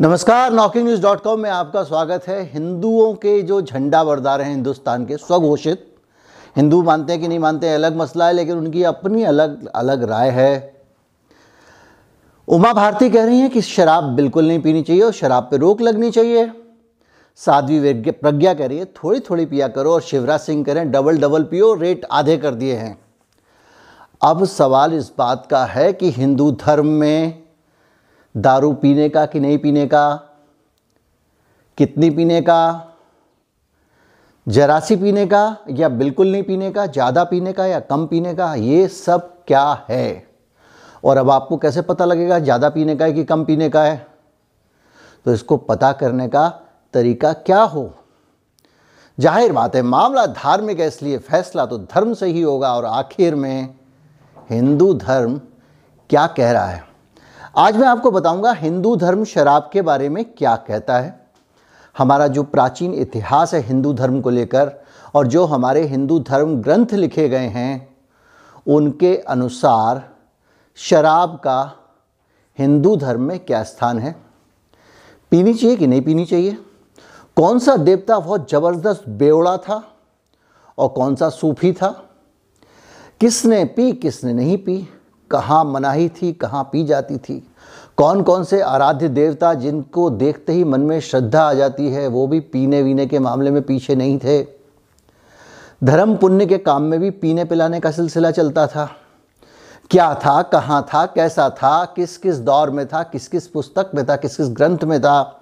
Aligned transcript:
नमस्कार 0.00 0.52
knocking 0.52 0.84
news 0.84 1.02
dot 1.02 1.20
com 1.20 1.40
में 1.40 1.50
आपका 1.50 1.82
स्वागत 1.82 2.26
है। 2.28 2.50
हिंदुओं 2.52 3.14
के 3.14 3.42
जो 3.42 3.60
झंडा 3.62 4.04
बरदार 4.04 4.40
हैं 4.40 4.50
हिंदुस्तान 4.50 5.04
के, 5.06 5.16
स्वघोषित। 5.16 5.94
हिंदू 6.56 6.82
मानते 6.82 7.12
हैं 7.12 7.22
कि 7.22 7.28
नहीं 7.28 7.38
मानते 7.38 7.66
हैं, 7.66 7.74
अलग 7.74 7.96
मसला 7.96 8.26
है, 8.26 8.32
लेकिन 8.32 8.58
उनकी 8.58 8.82
अपनी 8.82 9.22
अलग 9.22 9.66
अलग 9.66 10.02
राय 10.02 10.30
है। 10.30 10.82
उमा 12.48 12.72
भारती 12.72 13.10
कह 13.10 13.24
रही 13.24 13.38
हैं 13.40 13.50
कि 13.50 13.62
शराब 13.62 14.04
बिल्कुल 14.04 14.48
नहीं 14.48 14.60
पीनी 14.62 14.82
चाहिए 14.82 15.02
और 15.02 15.12
शराब 15.12 15.48
पर 15.50 15.58
रोक 15.58 15.82
लगनी 15.82 16.10
चाहिए। 16.10 16.50
साध्वी 17.36 18.10
प्रज्ञा 18.10 18.54
कह 18.54 18.66
रही 18.66 18.78
है 18.78 18.84
थोड़ी 18.84 19.20
थोड़ी 19.20 19.46
पिया 19.46 19.68
करो 19.68 19.92
और 19.92 20.00
शिवराज 20.00 20.40
सिंह 20.40 20.64
कह 20.64 20.72
रहे 20.72 20.82
हैं 20.82 20.92
डबल 20.92 21.18
डबल 21.18 21.42
पियो, 21.42 21.74
रेट 21.74 22.06
आधे 22.10 22.36
कर 22.36 22.54
दिए 22.54 22.74
हैं। 22.74 22.98
अब 24.22 24.44
सवाल 24.44 24.94
इस 24.94 25.12
बात 25.18 25.46
का 25.50 25.64
है 25.64 25.92
कि 25.92 26.10
हिंदू 26.10 26.50
धर्म 26.50 26.86
में 26.86 27.43
दारू 28.34 28.72
पीने 28.72 29.08
का 29.08 29.24
कि 29.26 29.40
नहीं 29.40 29.58
पीने 29.58 29.86
का? 29.86 30.14
कितनी 31.78 32.10
पीने 32.10 32.40
का? 32.40 32.90
जरासी 34.46 34.96
पीने 34.96 35.26
का 35.26 35.56
या 35.70 35.88
बिल्कुल 35.88 36.32
नहीं 36.32 36.42
पीने 36.42 36.70
का? 36.70 36.86
ज़्यादा 36.86 37.24
पीने 37.24 37.52
का 37.52 37.66
या 37.66 37.80
कम 37.80 38.06
पीने 38.06 38.34
का? 38.34 38.54
ये 38.54 38.86
सब 38.88 39.30
क्या 39.46 39.86
है? 39.90 40.26
और 41.04 41.16
अब 41.16 41.30
आपको 41.30 41.56
कैसे 41.56 41.82
पता 41.82 42.04
लगेगा 42.04 42.38
ज़्यादा 42.38 42.68
पीने 42.68 42.96
का 42.96 43.04
है 43.04 43.12
कि 43.12 43.24
कम 43.24 43.44
पीने 43.44 43.68
का 43.68 43.82
है? 43.84 44.06
तो 45.26 45.32
इसको 45.32 45.56
पता 45.56 45.92
करने 45.92 46.28
का 46.28 46.48
तरीका 46.94 47.32
क्या 47.32 47.60
हो? 47.62 47.92
ज़ाहिर 49.18 49.52
बात 49.52 49.76
है, 49.76 49.82
मामला 49.82 50.26
धार्मिक 50.26 50.80
है, 50.80 50.86
इसलिए 50.86 51.18
फैसला 51.18 51.66
तो 51.66 51.78
धर्म 51.78 52.14
से 52.14 52.26
ही 52.26 52.42
होगा। 52.42 52.72
और 52.74 52.84
आखिर 52.84 53.34
में 53.34 53.74
हिंदू 54.50 54.92
धर्म 54.94 55.40
क्या 56.10 56.26
कह 56.26 56.50
रहा 56.52 56.66
है? 56.66 56.93
आज 57.56 57.76
मैं 57.76 57.88
आपको 57.88 58.10
बताऊँगा 58.10 58.52
हिंदू 58.52 58.96
धर्म 58.96 59.24
शराब 59.24 59.70
के 59.72 59.82
बारे 59.82 60.08
में 60.08 60.24
क्या 60.24 60.56
कहता 60.56 60.98
है। 60.98 61.26
हमारा 61.98 62.26
जो 62.26 62.42
प्राचीन 62.42 62.94
इतिहास 62.94 63.54
है 63.54 63.60
हिंदू 63.60 63.92
धर्म 63.92 64.20
को 64.20 64.30
लेकर 64.30 64.72
और 65.14 65.26
जो 65.26 65.44
हमारे 65.44 65.82
हिंदू 65.86 66.18
धर्म 66.18 66.56
ग्रंथ 66.62 66.86
लिखे 66.92 67.28
गए 67.28 67.46
हैं, 67.46 67.96
उनके 68.66 69.16
अनुसार 69.16 70.10
शराब 70.76 71.36
का 71.36 71.72
हिंदू 72.58 72.96
धर्म 72.96 73.22
में 73.22 73.38
क्या 73.38 73.62
स्थान 73.62 73.98
है? 73.98 74.16
पीनी 75.30 75.54
चाहिए 75.54 75.76
कि 75.76 75.86
नहीं 75.86 76.02
पीनी 76.02 76.24
चाहिए? 76.24 76.58
कौन 77.36 77.58
सा 77.58 77.76
देवता 77.76 78.18
बहुत 78.18 78.50
ज़बरदस्त 78.50 79.08
बेवड़ा 79.08 79.56
था 79.56 79.96
और 80.78 80.88
कौन 80.88 81.16
सा 81.16 81.28
सूफी 81.28 81.72
था? 81.72 81.88
किसने 83.20 83.64
पी, 83.64 83.92
किसने 83.92 84.32
नहीं 84.32 84.58
पी? 84.58 84.88
कहाँ 85.34 85.64
मनाही 85.64 86.08
थी, 86.08 86.32
कहाँ 86.32 86.62
पी 86.72 86.84
जाती 86.84 87.16
थी। 87.18 87.42
कौन 87.96 88.22
कौन 88.22 88.44
से 88.44 88.60
आराध्य 88.60 89.08
देवता 89.08 89.52
जिनको 89.54 90.08
देखते 90.10 90.52
ही 90.52 90.64
मन 90.64 90.80
में 90.80 90.98
श्रद्धा 91.00 91.42
आ 91.42 91.52
जाती 91.54 91.88
है, 91.88 92.06
वो 92.06 92.26
भी 92.26 92.40
पीने 92.40 92.82
वीने 92.82 93.06
के 93.06 93.18
मामले 93.18 93.50
में 93.50 93.62
पीछे 93.62 93.94
नहीं 93.94 94.18
थे। 94.18 94.42
धर्म 95.84 96.16
पुण्य 96.16 96.46
के 96.46 96.58
काम 96.58 96.82
में 96.82 96.98
भी 97.00 97.10
पीने 97.12 97.44
पिलाने 97.44 97.80
का 97.80 97.90
सिलसिला 97.90 98.30
चलता 98.30 98.66
था। 98.66 98.88
क्या 99.90 100.14
था, 100.14 100.40
कहाँ 100.42 100.82
था, 100.84 101.04
कैसा 101.06 101.48
था 101.52 101.84
किस 101.96 102.16
किस 102.18 102.38
दौर 102.40 102.70
में 102.70 102.86
था 102.86 103.02
किस 103.02 103.28
किस 103.28 103.46
पुस्तक 103.48 103.90
में 103.94 104.04
था 104.06 104.16
किस 104.16 104.36
किस 104.36 104.48
ग्रंथ 104.48 104.84
में 104.84 105.00
था, 105.00 105.40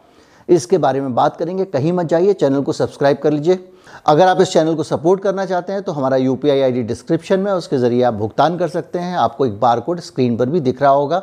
इसके 0.49 0.79
बारे 0.79 1.01
में 1.01 1.15
बात 1.15 1.37
करेंगे। 1.37 1.65
कहीं 1.65 1.93
मत 1.93 2.07
जाइए, 2.07 2.33
चैनल 2.33 2.63
को 2.63 2.73
सब्सक्राइब 2.73 3.19
कर 3.19 3.33
लीजिए। 3.33 3.72
अगर 4.07 4.27
आप 4.29 4.41
इस 4.41 4.53
चैनल 4.53 4.75
को 4.75 4.83
सपोर्ट 4.83 5.23
करना 5.23 5.45
चाहते 5.47 5.73
हैं 5.73 5.83
तो 5.83 5.93
हमारा 5.93 6.17
यू 6.17 6.35
पी 6.37 6.51
आई 6.51 6.83
डिस्क्रिप्शन 6.85 7.41
में 7.41 7.51
उसके 7.53 7.79
ज़रिए 7.79 8.03
आप 8.03 8.15
भुगतान 8.15 8.57
कर 8.59 8.69
सकते 8.69 8.99
हैं। 8.99 9.17
आपको 9.19 9.47
एक 9.47 9.59
बार 9.61 9.81
कोड 9.81 10.01
स्क्रीन 10.01 10.37
पर 10.37 10.49
भी 10.49 10.61
दिख 10.61 10.83
रहा 10.83 10.91
होगा, 10.93 11.23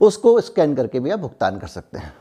उसको 0.00 0.40
स्कैन 0.40 0.74
करके 0.74 1.00
भी 1.00 1.10
आप 1.10 1.18
भुगतान 1.18 1.58
कर 1.58 1.66
सकते 1.68 1.98
हैं। 1.98 2.12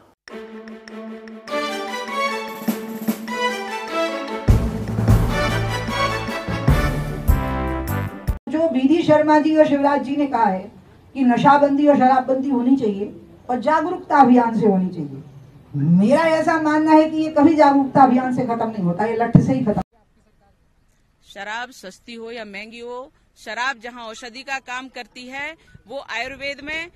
जो 8.49 8.67
बीडी 8.69 9.01
शर्मा 9.03 9.39
जी 9.39 9.55
और 9.57 9.67
शिवराज 9.67 10.03
जी 10.03 10.15
ने 10.15 10.25
कहा 10.27 10.45
है 10.45 10.71
कि 11.15 11.23
नशाबंदी 11.23 11.87
और 11.87 11.97
शराबबंदी 11.97 12.49
होनी 12.49 12.75
चाहिए 12.75 13.13
और 13.49 13.59
जागरूकता 13.61 14.17
अभियान 14.17 14.59
से 14.59 14.65
होनी 14.67 14.87
चाहिए। 14.89 15.23
मेरा 15.77 16.21
ऐसा 16.27 16.59
मानना 16.61 16.91
है 16.91 17.09
कि 17.09 17.17
ये 17.17 17.29
कभी 17.31 17.53
जागरूकता 17.55 18.03
अभियान 18.03 18.35
से 18.35 18.43
खत्म 18.45 18.69
नहीं 18.69 18.83
होता, 18.83 19.05
ये 19.05 19.15
लठ 19.15 19.37
से 19.37 19.53
ही 19.53 19.63
खत्म। 19.65 19.81
शराब 21.23 21.71
सस्ती 21.71 22.13
हो 22.13 22.31
या 22.31 22.45
महँगी 22.45 22.79
हो, 22.79 23.11
शराब 23.39 23.79
जहाँ 23.79 24.05
औषधि 24.05 24.43
का 24.43 24.57
काम 24.59 24.87
करती 24.87 25.25
है, 25.27 25.55
वो 25.87 25.99
आयुर्वेद 26.11 26.61
में 26.61 26.89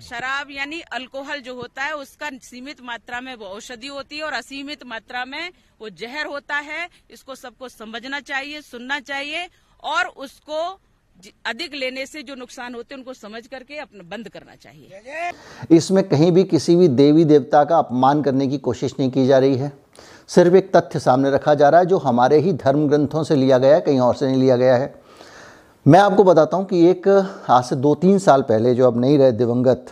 शराब 0.00 0.50
यानी 0.50 0.80
अल्कोहल 0.92 1.40
जो 1.40 1.54
होता 1.54 1.82
है, 1.82 1.92
उसका 1.94 2.28
सीमित 2.42 2.80
मात्रा 2.82 3.20
में 3.20 3.34
वो 3.34 3.46
औषधि 3.46 3.86
होती 3.86 4.16
है 4.16 4.22
और 4.22 4.32
असीमित 4.32 4.84
मात्रा 4.86 5.24
में 5.24 5.50
वो 5.80 5.88
जहर 5.90 6.26
होता 6.26 6.56
है। 6.56 6.88
इसको 7.10 7.34
सबको 7.34 7.68
समझना 7.68 8.20
चाहिए, 8.22 8.60
सुनना 8.62 9.00
चाहिए 9.00 9.48
और 9.82 10.06
उसको 10.06 10.80
अधिक 11.46 11.74
लेने 11.74 12.06
से 12.06 12.22
जो 12.22 12.34
नुकसान 12.34 12.74
होते 12.74 12.94
हैं, 12.94 13.00
उनको 13.00 13.14
समझ 13.14 13.46
करके 13.46 13.78
अपना 13.78 14.02
बंद 14.10 14.28
करना 14.28 14.54
चाहिए। 14.54 15.30
इसमें 15.70 16.02
कहीं 16.08 16.30
भी 16.32 16.44
किसी 16.44 16.76
भी 16.76 16.88
देवी 16.88 17.24
देवता 17.24 17.64
का 17.64 17.78
अपमान 17.78 18.22
करने 18.22 18.46
की 18.46 18.58
कोशिश 18.58 18.94
नहीं 19.00 19.10
की 19.10 19.26
जा 19.26 19.38
रही 19.38 19.56
है। 19.56 19.72
सिर्फ़ 20.28 20.56
एक 20.56 20.76
तथ्य 20.76 20.98
सामने 20.98 21.30
रखा 21.30 21.54
जा 21.54 21.68
रहा 21.68 21.80
है, 21.80 21.86
जो 21.86 21.98
हमारे 21.98 22.38
ही 22.38 22.52
धर्म 22.52 22.88
ग्रंथों 22.88 23.24
से 23.24 23.36
लिया 23.36 23.58
गया 23.58 23.74
है, 23.74 23.80
कहीं 23.80 24.00
और 24.00 24.14
से 24.14 24.26
नहीं 24.26 24.40
लिया 24.40 24.56
गया 24.56 24.76
है। 24.76 24.94
मैं 25.86 25.98
आपको 26.00 26.24
बताता 26.24 26.56
हूँ 26.56 26.66
कि 26.66 26.84
एक, 26.86 27.08
आज 27.48 27.64
से 27.64 27.76
दो 27.76 27.94
तीन 27.94 28.18
साल 28.18 28.42
पहले 28.42 28.74
जो 28.74 28.86
अब 28.86 29.00
नहीं 29.00 29.18
रहे 29.18 29.32
दिवंगत, 29.32 29.86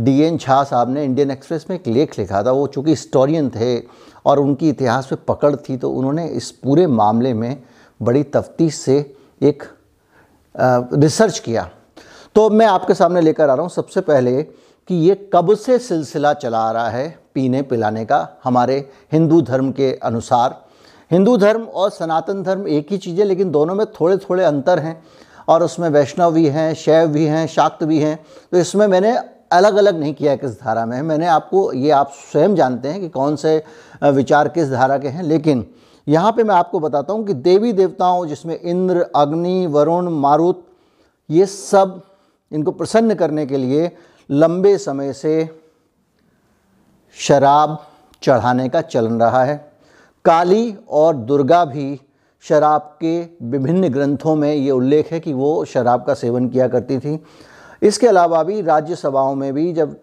डी 0.00 0.18
एन 0.20 0.36
झा 0.38 0.62
साहब 0.64 0.90
ने 0.90 1.04
इंडियन 1.04 1.30
एक्सप्रेस 1.30 1.66
में 1.70 1.76
एक 1.76 1.86
लेख 1.86 2.18
लिखा 2.18 2.42
था। 2.42 2.52
वो 2.52 2.66
चूँकि 2.66 2.90
हिस्टोरियन 2.90 3.50
थे 3.50 3.78
और 4.26 4.38
उनकी 4.38 4.68
इतिहास 4.68 5.06
पे 5.06 5.16
पकड़ 5.28 5.54
थी 5.58 5.76
तो 5.76 5.90
उन्होंने 5.90 6.26
इस 6.28 6.50
पूरे 6.52 6.86
मामले 6.86 7.32
में 7.34 7.62
बड़ी 8.00 8.22
तफ्तीश 8.22 8.74
से 8.74 8.98
एक 9.42 9.62
रिसर्च 10.54 11.38
किया। 11.38 11.68
तो 12.36 12.48
मैं 12.50 12.66
आपके 12.66 12.94
सामने 12.94 13.20
लेकर 13.20 13.50
आ 13.50 13.54
रहा 13.54 13.62
हूँ 13.62 13.70
सबसे 13.70 14.00
पहले 14.02 14.42
कि 14.42 14.94
ये 14.98 15.14
कब 15.34 15.54
से 15.56 15.78
सिलसिला 15.78 16.32
चला 16.34 16.58
आ 16.58 16.70
रहा 16.72 16.88
है 16.88 17.08
पीने 17.34 17.62
पिलाने 17.62 18.04
का 18.04 18.28
हमारे 18.44 18.76
हिंदू 19.12 19.40
धर्म 19.42 19.70
के 19.72 19.92
अनुसार। 19.94 20.60
हिंदू 21.10 21.36
धर्म 21.36 21.62
और 21.62 21.90
सनातन 21.90 22.42
धर्म 22.42 22.66
एक 22.68 22.92
ही 22.92 22.98
चीज़ 22.98 23.18
है, 23.20 23.24
लेकिन 23.24 23.50
दोनों 23.50 23.74
में 23.74 23.84
थोड़े 23.92 24.16
थोड़े 24.18 24.44
अंतर 24.44 24.78
हैं 24.78 25.02
और 25.48 25.62
उसमें 25.62 25.88
वैष्णव 25.88 26.32
भी 26.32 26.46
हैं, 26.46 26.72
शैव 26.74 27.08
भी 27.08 27.24
हैं, 27.24 27.46
शाक्त 27.46 27.84
भी 27.84 27.98
हैं। 27.98 28.18
तो 28.52 28.58
इसमें 28.58 28.86
मैंने 28.86 29.16
अलग 29.52 29.76
अलग 29.76 29.98
नहीं 30.00 30.14
किया 30.14 30.34
किस 30.36 30.60
धारा 30.60 30.84
में 30.86 31.00
मैंने 31.02 31.26
आपको, 31.26 31.72
ये 31.72 31.90
आप 31.90 32.12
स्वयं 32.22 32.54
जानते 32.54 32.88
हैं 32.88 33.00
कि 33.00 33.08
कौन 33.08 33.36
से 33.36 33.62
विचार 34.04 34.48
किस 34.48 34.70
धारा 34.70 34.98
के 34.98 35.08
हैं, 35.08 35.22
लेकिन 35.22 35.66
यहाँ 36.06 36.32
पे 36.32 36.44
मैं 36.44 36.54
आपको 36.54 36.80
बताता 36.80 37.12
हूँ 37.12 37.26
कि 37.26 37.34
देवी 37.34 37.72
देवताओं, 37.72 38.24
जिसमें 38.26 38.58
इंद्र, 38.60 39.06
अग्नि, 39.16 39.66
वरुण, 39.66 40.08
मारुत, 40.10 40.64
ये 41.28 41.46
सब 41.46 42.00
इनको 42.52 42.70
प्रसन्न 42.70 43.14
करने 43.14 43.46
के 43.46 43.56
लिए 43.56 43.90
लंबे 44.30 44.76
समय 44.78 45.12
से 45.12 45.48
शराब 47.16 47.78
चढ़ाने 48.22 48.68
का 48.68 48.80
चलन 48.80 49.20
रहा 49.20 49.44
है। 49.44 49.56
काली 50.24 50.74
और 50.90 51.16
दुर्गा 51.16 51.64
भी 51.64 52.00
शराब 52.44 52.96
के 53.00 53.20
विभिन्न 53.46 53.88
ग्रंथों 53.88 54.34
में 54.36 54.52
ये 54.54 54.70
उल्लेख 54.70 55.12
है 55.12 55.20
कि 55.20 55.32
वो 55.32 55.64
शराब 55.64 56.04
का 56.04 56.14
सेवन 56.14 56.48
किया 56.48 56.68
करती 56.68 56.98
थी। 56.98 57.18
इसके 57.82 58.06
अलावा 58.06 58.42
भी 58.42 58.60
राज्यसभाओं 58.62 59.34
में 59.34 59.52
भी 59.54 59.72
जब 59.72 59.96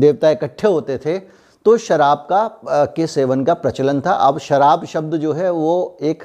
देवता 0.00 0.30
इकट्ठे 0.30 0.68
होते 0.68 0.98
थे 0.98 1.18
तो 1.64 1.76
शराब 1.78 2.26
का 2.32 2.84
के 2.86 3.06
सेवन 3.06 3.44
का 3.44 3.54
प्रचलन 3.54 4.00
था। 4.00 4.12
अब 4.12 4.38
शराब 4.38 4.84
शब्द 4.84 5.16
जो 5.16 5.32
है, 5.32 5.50
वो 5.50 5.98
एक 6.02 6.24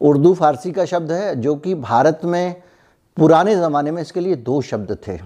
उर्दू 0.00 0.34
फारसी 0.34 0.72
का 0.72 0.84
शब्द 0.84 1.12
है, 1.12 1.34
जो 1.36 1.54
कि 1.56 1.74
भारत 1.74 2.20
में 2.24 2.62
पुराने 3.16 3.54
ज़माने 3.56 3.90
में 3.90 4.02
इसके 4.02 4.20
लिए 4.20 4.36
दो 4.36 4.60
शब्द 4.62 4.96
थे। 5.08 5.18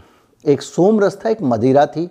एक 0.45 0.63
सोमरस 0.63 1.19
था, 1.25 1.29
एक 1.29 1.43
मदिरा 1.43 1.87
थी। 1.87 2.09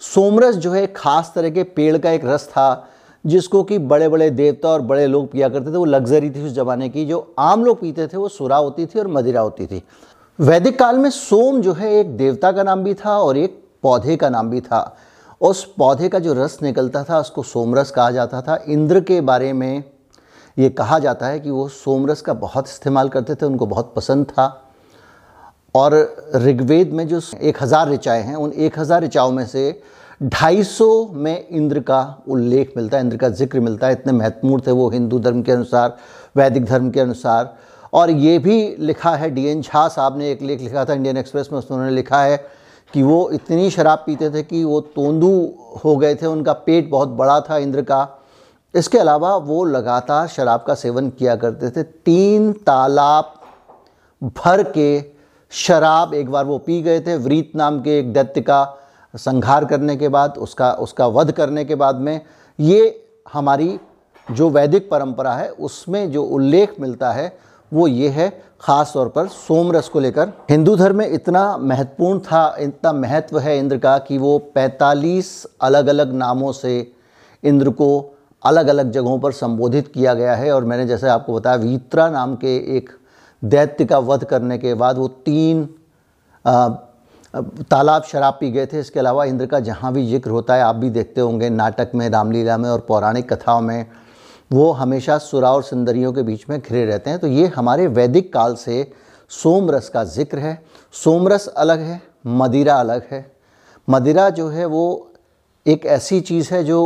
सोमरस 0.00 0.54
जो 0.54 0.72
है 0.72 0.86
खास 0.86 1.32
तरह 1.34 1.50
के 1.50 1.62
पेड़ 1.62 1.96
का 1.98 2.10
एक 2.10 2.24
रस 2.24 2.46
था, 2.48 2.88
जिसको 3.24 3.62
कि 3.62 3.78
बड़े 3.78 4.08
बड़े 4.08 4.30
देवता 4.30 4.68
और 4.68 4.80
बड़े 4.82 5.06
लोग 5.06 5.30
पिया 5.32 5.48
करते 5.48 5.72
थे। 5.72 5.76
वो 5.76 5.84
लग्जरी 5.84 6.30
थी 6.30 6.46
उस 6.46 6.52
ज़माने 6.52 6.88
की। 6.88 7.04
जो 7.04 7.34
आम 7.38 7.64
लोग 7.64 7.80
पीते 7.80 8.06
थे, 8.06 8.16
वो 8.16 8.28
सुरा 8.28 8.56
होती 8.56 8.86
थी 8.86 8.98
और 8.98 9.08
मदिरा 9.08 9.40
होती 9.40 9.66
थी। 9.66 9.82
वैदिक 10.38 10.78
काल 10.78 10.98
में 10.98 11.10
सोम 11.10 11.60
जो 11.60 11.72
है, 11.72 11.92
एक 11.92 12.16
देवता 12.16 12.52
का 12.52 12.62
नाम 12.62 12.84
भी 12.84 12.94
था 12.94 13.18
और 13.18 13.36
एक 13.36 13.62
पौधे 13.82 14.16
का 14.16 14.28
नाम 14.28 14.50
भी 14.50 14.60
था। 14.60 14.96
उस 15.44 15.64
पौधे 15.78 16.08
का 16.08 16.18
जो 16.18 16.34
रस 16.34 16.58
निकलता 16.62 17.02
था, 17.04 17.18
उसको 17.20 17.42
सोमरस 17.42 17.90
कहा 17.90 18.10
जाता 18.10 18.40
था। 18.42 18.58
इंद्र 18.68 19.00
के 19.00 19.20
बारे 19.22 19.52
में 19.52 19.82
ये 20.56 20.68
कहा 20.70 20.98
जाता 20.98 21.26
है 21.26 21.40
कि 21.40 21.50
वो 21.50 21.66
सोमरस 21.68 22.20
का 22.20 22.32
बहुत 22.34 22.68
इस्तेमाल 22.68 23.08
करते 23.08 23.34
थे, 23.34 23.46
उनको 23.46 23.66
बहुत 23.66 23.92
पसंद 23.96 24.26
था। 24.26 24.46
और 25.74 25.94
ऋग्वेद 26.36 26.92
में 26.92 27.06
जो 27.08 27.20
एक 27.40 27.62
हज़ार 27.62 27.90
ऋचाएँ 27.90 28.22
हैं, 28.22 28.34
उन 28.36 28.52
एक 28.52 28.78
हज़ार 28.78 29.02
ऋचाओं 29.04 29.32
में 29.32 29.44
से 29.46 29.82
ढाई 30.22 30.62
सौ 30.64 31.06
में 31.08 31.48
इंद्र 31.48 31.80
का 31.80 32.22
उल्लेख 32.28 32.72
मिलता 32.76 32.96
है, 32.96 33.04
इंद्र 33.04 33.16
का 33.16 33.28
ज़िक्र 33.30 33.60
मिलता 33.60 33.86
है। 33.86 33.92
इतने 33.92 34.12
महत्वपूर्ण 34.12 34.62
थे 34.66 34.70
वो 34.70 34.88
हिंदू 34.90 35.18
धर्म 35.18 35.42
के 35.42 35.52
अनुसार, 35.52 35.96
वैदिक 36.36 36.64
धर्म 36.64 36.90
के 36.90 37.00
अनुसार। 37.00 37.54
और 37.92 38.10
ये 38.10 38.38
भी 38.38 38.76
लिखा 38.78 39.14
है, 39.16 39.30
डी 39.30 39.44
एन 39.46 39.62
झा 39.62 39.86
साहब 39.88 40.18
ने 40.18 40.30
एक 40.30 40.42
लेख 40.42 40.60
लिखा 40.60 40.84
था, 40.84 40.92
इंडियन 40.92 41.16
एक्सप्रेस 41.16 41.48
में 41.52 41.58
उन्होंने 41.60 41.90
लिखा 41.90 42.22
है 42.22 42.44
कि 42.94 43.02
वो 43.02 43.30
इतनी 43.30 43.70
शराब 43.70 44.02
पीते 44.06 44.28
थे 44.30 44.42
कि 44.42 44.62
वो 44.64 44.80
तोंदू 44.80 45.30
हो 45.84 45.96
गए 45.96 46.14
थे, 46.14 46.26
उनका 46.26 46.52
पेट 46.52 46.90
बहुत 46.90 47.08
बड़ा 47.08 47.40
था 47.40 47.56
इंद्र 47.58 47.82
का। 47.82 48.20
इसके 48.74 48.98
अलावा 48.98 49.34
वो 49.36 49.64
लगातार 49.64 50.26
शराब 50.28 50.64
का 50.66 50.74
सेवन 50.74 51.08
किया 51.10 51.34
करते 51.36 51.70
थे। 51.70 51.82
तीन 51.82 52.52
तालाब 52.66 53.34
भर 54.36 54.62
के 54.70 55.04
शराब 55.52 56.14
एक 56.14 56.30
बार 56.30 56.44
वो 56.44 56.58
पी 56.58 56.80
गए 56.82 57.00
थे। 57.00 57.16
व्रीत 57.16 57.52
नाम 57.56 57.80
के 57.82 57.98
एक 57.98 58.12
दैत्य 58.12 58.40
का 58.40 58.76
संहार 59.14 59.64
करने 59.64 59.96
के 59.96 60.08
बाद, 60.08 60.38
उसका 60.38 60.72
उसका 60.72 61.06
वध 61.06 61.32
करने 61.32 61.64
के 61.64 61.74
बाद 61.74 61.96
में 61.96 62.20
ये 62.58 63.06
हमारी 63.32 63.78
जो 64.28 64.50
वैदिक 64.50 64.90
परंपरा 64.90 65.32
है, 65.32 65.48
उसमें 65.50 66.10
जो 66.12 66.22
उल्लेख 66.22 66.80
मिलता 66.80 67.12
है 67.12 67.36
वो 67.72 67.86
ये 67.88 68.08
है, 68.08 68.28
ख़ास 68.60 68.92
तौर 68.94 69.08
पर 69.08 69.26
सोमरस 69.28 69.88
को 69.88 70.00
लेकर। 70.00 70.32
हिंदू 70.50 70.74
धर्म 70.76 70.96
में 70.96 71.08
इतना 71.08 71.56
महत्वपूर्ण 71.58 72.18
था, 72.20 72.56
इतना 72.58 72.92
महत्व 72.92 73.38
है 73.38 73.58
इंद्र 73.58 73.78
का 73.78 73.96
कि 73.98 74.18
वो 74.18 74.38
45 74.56 75.46
अलग 75.60 75.86
अलग 75.86 76.12
नामों 76.14 76.52
से 76.52 76.92
इंद्र 77.42 77.70
को 77.70 77.88
अलग 78.42 78.66
अलग 78.68 78.90
जगहों 78.92 79.18
पर 79.18 79.32
संबोधित 79.32 79.88
किया 79.88 80.14
गया 80.14 80.34
है। 80.34 80.50
और 80.52 80.64
मैंने 80.64 80.86
जैसे 80.86 81.08
आपको 81.08 81.34
बताया, 81.34 81.56
वीत्रा 81.56 82.08
नाम 82.10 82.34
के 82.36 82.56
एक 82.76 82.90
दैत्य 83.42 83.84
का 83.84 83.98
वध 84.00 84.24
करने 84.24 84.58
के 84.58 84.74
बाद 84.74 84.98
वो 84.98 85.08
तीन 85.08 85.68
तालाब 87.64 88.02
शराब 88.02 88.36
पी 88.40 88.50
गए 88.50 88.66
थे। 88.66 88.80
इसके 88.80 89.00
अलावा 89.00 89.24
इंद्र 89.24 89.46
का 89.46 89.60
जहाँ 89.60 89.92
भी 89.92 90.06
ज़िक्र 90.06 90.30
होता 90.30 90.54
है, 90.54 90.62
आप 90.62 90.76
भी 90.76 90.90
देखते 90.90 91.20
होंगे 91.20 91.48
नाटक 91.50 91.90
में, 91.94 92.08
रामलीला 92.10 92.56
में 92.58 92.68
और 92.70 92.80
पौराणिक 92.88 93.32
कथाओं 93.32 93.60
में। 93.60 93.86
वो 94.50 94.70
हमेशा 94.72 95.16
सुरा 95.18 95.50
और 95.52 95.62
सुंदरियों 95.62 96.12
के 96.12 96.22
बीच 96.22 96.44
में 96.50 96.58
घिरे 96.60 96.84
रहते 96.86 97.10
हैं। 97.10 97.18
तो 97.18 97.26
ये 97.26 97.46
हमारे 97.46 97.86
वैदिक 97.88 98.32
काल 98.32 98.54
से 98.54 98.90
सोमरस 99.30 99.88
का 99.88 100.04
ज़िक्र 100.04 100.38
है। 100.38 100.60
सोमरस 100.94 101.46
अलग 101.48 101.80
है, 101.80 102.00
मदिरा 102.26 102.74
अलग 102.74 103.06
है। 103.10 103.26
मदिरा 103.88 104.28
जो 104.30 104.48
है 104.48 104.66
वो 104.66 105.10
एक 105.66 105.84
ऐसी 105.86 106.20
चीज़ 106.20 106.52
है 106.54 106.62
जो 106.64 106.78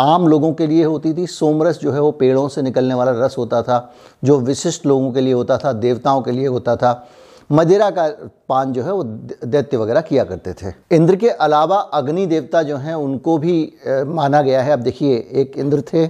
आम 0.00 0.26
लोगों 0.28 0.52
के 0.52 0.66
लिए 0.66 0.84
होती 0.84 1.12
थी। 1.14 1.26
सोमरस 1.26 1.78
जो 1.78 1.92
है 1.92 2.00
वो 2.00 2.10
पेड़ों 2.12 2.48
से 2.48 2.62
निकलने 2.62 2.94
वाला 2.94 3.12
रस 3.16 3.34
होता 3.38 3.62
था, 3.62 3.94
जो 4.24 4.38
विशिष्ट 4.40 4.86
लोगों 4.86 5.12
के 5.12 5.20
लिए 5.20 5.32
होता 5.32 5.56
था, 5.58 5.72
देवताओं 5.72 6.22
के 6.22 6.32
लिए 6.32 6.46
होता 6.46 6.76
था। 6.76 7.08
मदिरा 7.50 7.90
का 7.90 8.08
पान 8.48 8.72
जो 8.72 8.82
है 8.82 8.92
वो 8.92 9.02
दैत्य 9.02 9.76
वगैरह 9.76 10.00
किया 10.00 10.24
करते 10.24 10.52
थे। 10.52 10.72
इंद्र 10.96 11.16
के 11.16 11.28
अलावा 11.30 11.78
अग्नि 11.94 12.26
देवता 12.26 12.62
जो 12.62 12.76
हैं, 12.76 12.94
उनको 12.94 13.36
भी 13.38 13.72
माना 13.86 14.42
गया 14.42 14.62
है। 14.62 14.72
अब 14.72 14.80
देखिए, 14.80 15.16
एक 15.32 15.58
इंद्र 15.58 15.80
थे 15.82 16.06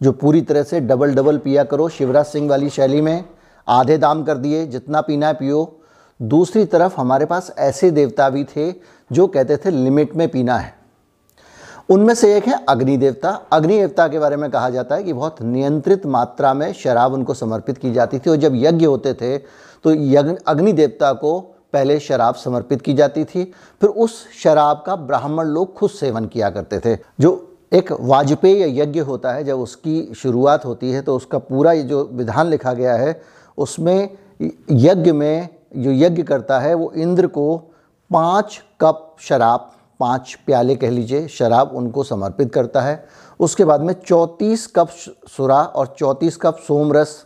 जो 0.00 0.12
पूरी 0.12 0.40
तरह 0.40 0.62
से 0.62 0.80
डबल 0.80 1.14
डबल 1.14 1.38
पिया 1.38 1.64
करो, 1.64 1.88
शिवराज 1.88 2.26
सिंह 2.26 2.48
वाली 2.50 2.70
शैली 2.70 3.00
में 3.00 3.24
आधे 3.66 3.98
दाम 3.98 4.22
कर 4.24 4.36
दिए, 4.36 4.66
जितना 4.66 5.00
पीना 5.00 5.26
है 5.26 5.34
पियो। 5.34 5.76
दूसरी 6.20 6.64
तरफ़ 6.64 6.94
हमारे 6.96 7.26
पास 7.26 7.52
ऐसे 7.58 7.90
देवता 7.90 8.28
भी 8.30 8.44
थे 8.46 8.72
जो 9.10 9.26
कहते 9.26 9.56
थे 9.56 9.70
लिमिट 9.70 10.14
में 10.16 10.28
पीना 10.28 10.58
है। 10.58 10.74
उनमें 11.88 12.14
से 12.14 12.36
एक 12.36 12.46
है 12.48 12.64
अग्नि 12.68 12.96
देवता। 12.96 13.30
अग्नि 13.52 13.78
देवता 13.78 14.06
के 14.08 14.18
बारे 14.18 14.36
में 14.36 14.50
कहा 14.50 14.70
जाता 14.70 14.94
है 14.94 15.02
कि 15.02 15.12
बहुत 15.12 15.40
नियंत्रित 15.42 16.06
मात्रा 16.06 16.52
में 16.54 16.72
शराब 16.72 17.12
उनको 17.12 17.34
समर्पित 17.34 17.78
की 17.78 17.92
जाती 17.92 18.18
थी 18.18 18.30
और 18.30 18.36
जब 18.36 18.52
यज्ञ 18.56 18.84
होते 18.86 19.14
थे 19.14 19.38
तो 19.38 19.92
यज्ञ, 19.92 20.36
अग्नि 20.46 20.72
देवता 20.72 21.12
को 21.12 21.38
पहले 21.72 21.98
शराब 22.00 22.34
समर्पित 22.34 22.82
की 22.82 22.94
जाती 22.94 23.24
थी, 23.24 23.44
फिर 23.80 23.90
उस 23.90 24.26
शराब 24.34 24.82
का 24.86 24.96
ब्राह्मण 24.96 25.46
लोग 25.46 25.74
खुद 25.74 25.90
सेवन 25.90 26.24
किया 26.26 26.50
करते 26.50 26.78
थे, 26.78 26.98
जो 27.20 27.49
एक 27.72 27.92
वाजपेय 27.92 28.80
यज्ञ 28.80 29.00
होता 29.00 29.32
है, 29.32 29.44
जब 29.44 29.58
उसकी 29.58 30.12
शुरुआत 30.16 30.64
होती 30.64 30.90
है 30.92 31.02
तो 31.02 31.16
उसका 31.16 31.38
पूरा 31.38 31.72
ये 31.72 31.82
जो 31.82 32.08
विधान 32.12 32.48
लिखा 32.48 32.72
गया 32.72 32.94
है, 32.94 33.20
उसमें 33.58 34.08
यज्ञ 34.40 35.12
में 35.12 35.48
जो 35.76 35.90
यज्ञ 35.92 36.22
करता 36.22 36.58
है, 36.60 36.74
वो 36.74 36.92
इंद्र 36.92 37.26
को 37.26 37.56
पाँच 38.10 38.60
कप 38.80 39.16
शराब, 39.20 39.70
पाँच 40.00 40.34
प्याले 40.46 40.76
कह 40.76 40.90
लीजिए, 40.90 41.26
शराब 41.28 41.72
उनको 41.76 42.04
समर्पित 42.04 42.52
करता 42.54 42.80
है। 42.80 43.04
उसके 43.40 43.64
बाद 43.64 43.80
में 43.80 43.94
चौंतीस 44.06 44.66
कप 44.66 44.88
सुरा 45.28 45.62
और 45.62 45.94
चौंतीस 45.98 46.36
कप 46.36 46.58
सोमरस 46.58 47.24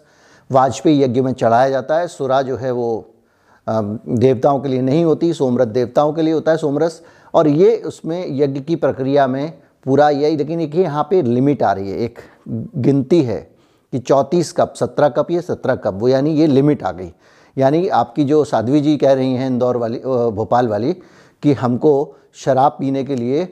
वाजपेयी 0.51 1.03
यज्ञ 1.03 1.21
में 1.21 1.33
चढ़ाया 1.33 1.69
जाता 1.71 1.99
है। 1.99 2.09
सुरा 2.09 2.43
जो 2.43 2.57
है 2.57 2.71
वो 2.71 3.11
देवताओं 3.67 4.61
के 4.61 4.69
लिए 4.69 4.81
नहीं 4.83 5.05
होती, 5.05 5.33
सोमरस 5.33 5.67
देवताओं 5.67 6.13
के 6.13 6.23
लिए 6.23 6.35
होता 6.35 6.53
है 6.53 6.59
सोमरस। 6.59 7.03
और 7.35 7.49
ये 7.49 7.77
उसमें 7.79 8.27
यज्ञ 8.31 8.61
की 8.61 8.77
प्रक्रिया 8.77 9.27
में 9.27 9.53
पूरा 9.87 10.09
यही 10.11 10.37
लेकिन 10.37 10.61
एक 10.61 10.75
यहाँ 10.75 11.07
पे 11.11 11.23
लिमिट 11.23 11.63
आ 11.63 11.73
रही 11.73 11.91
है, 11.91 11.99
एक 11.99 12.19
गिनती 12.49 13.23
है 13.23 13.41
कि 13.93 13.99
चौंतीस 13.99 14.53
कप, 14.53 14.73
सत्रह 14.77 15.09
कप 15.09 15.31
या 15.31 15.41
सत्रह 15.43 15.75
कप, 15.75 15.95
वो 15.95 16.09
यानी 16.09 16.35
ये 16.35 16.47
लिमिट 16.47 16.83
आ 16.83 16.93
गई। 16.93 17.13
यानी 17.57 17.87
आपकी 17.89 18.25
जो 18.25 18.45
साध्वी 18.45 18.81
जी 18.81 18.97
कह 18.97 19.13
रही 19.13 19.35
हैं, 19.35 19.47
इंदौर 19.47 19.77
वाली 19.77 19.99
भोपाल 19.99 20.69
वाली, 20.69 20.93
कि 21.43 21.53
हमको 21.55 22.17
शराब 22.37 22.77
पीने 22.81 23.05
के 23.05 23.15
लिए 23.15 23.49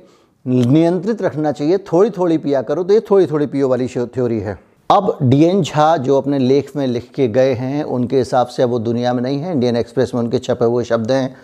नियंत्रित 0.47 1.23
रखना 1.23 1.53
चाहिए 1.53 1.79
थोड़ी 1.93 2.11
थोड़ी 2.11 2.39
पिया 2.39 2.63
करो 2.63 2.85
तो 2.85 2.95
ये 2.95 3.01
थोड़ी 3.01 3.27
थोड़ी 3.27 3.47
पियो 3.47 3.69
वाली 3.69 3.87
थ्योरी 3.89 4.39
है। 4.41 4.59
अब 4.91 5.17
डी 5.23 5.43
एन 5.45 5.63
झा 5.63 5.97
जो 5.99 6.17
अपने 6.17 6.39
लेख 6.39 6.71
में 6.77 6.87
लिख 6.87 7.11
के 7.15 7.29
गए 7.29 7.53
हैं, 7.55 7.83
उनके 7.85 8.19
हिसाब 8.19 8.47
से 8.47 8.63
अब 8.63 8.71
वो 8.71 8.79
दुनिया 8.81 9.13
में 9.13 9.23
नहीं 9.23 9.39
है, 9.39 9.53
इंडियन 9.53 9.77
एक्सप्रेस 9.77 10.15
में 10.15 10.21
उनके 10.23 10.39
छपे 10.39 10.65
हुए 10.65 10.85
शब्द 10.85 11.13
हैं, 11.13 11.35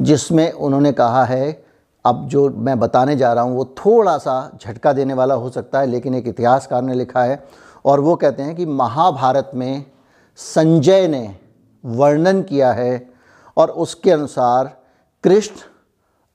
जिसमें 0.00 0.50
उन्होंने 0.52 0.92
कहा 0.92 1.24
है 1.24 1.63
अब 2.04 2.26
जो 2.28 2.48
मैं 2.50 2.78
बताने 2.80 3.16
जा 3.16 3.32
रहा 3.32 3.44
हूँ, 3.44 3.56
वो 3.56 3.64
थोड़ा 3.64 4.16
सा 4.18 4.58
झटका 4.62 4.92
देने 4.92 5.14
वाला 5.14 5.34
हो 5.34 5.50
सकता 5.50 5.80
है, 5.80 5.86
लेकिन 5.86 6.14
एक 6.14 6.26
इतिहासकार 6.28 6.82
ने 6.82 6.94
लिखा 6.94 7.22
है 7.22 7.44
और 7.84 8.00
वो 8.00 8.16
कहते 8.16 8.42
हैं 8.42 8.54
कि 8.56 8.66
महाभारत 8.66 9.50
में 9.54 9.84
संजय 10.36 11.06
ने 11.08 11.36
वर्णन 11.84 12.42
किया 12.42 12.72
है 12.72 13.10
और 13.56 13.70
उसके 13.70 14.10
अनुसार 14.10 14.76
कृष्ण, 15.24 15.54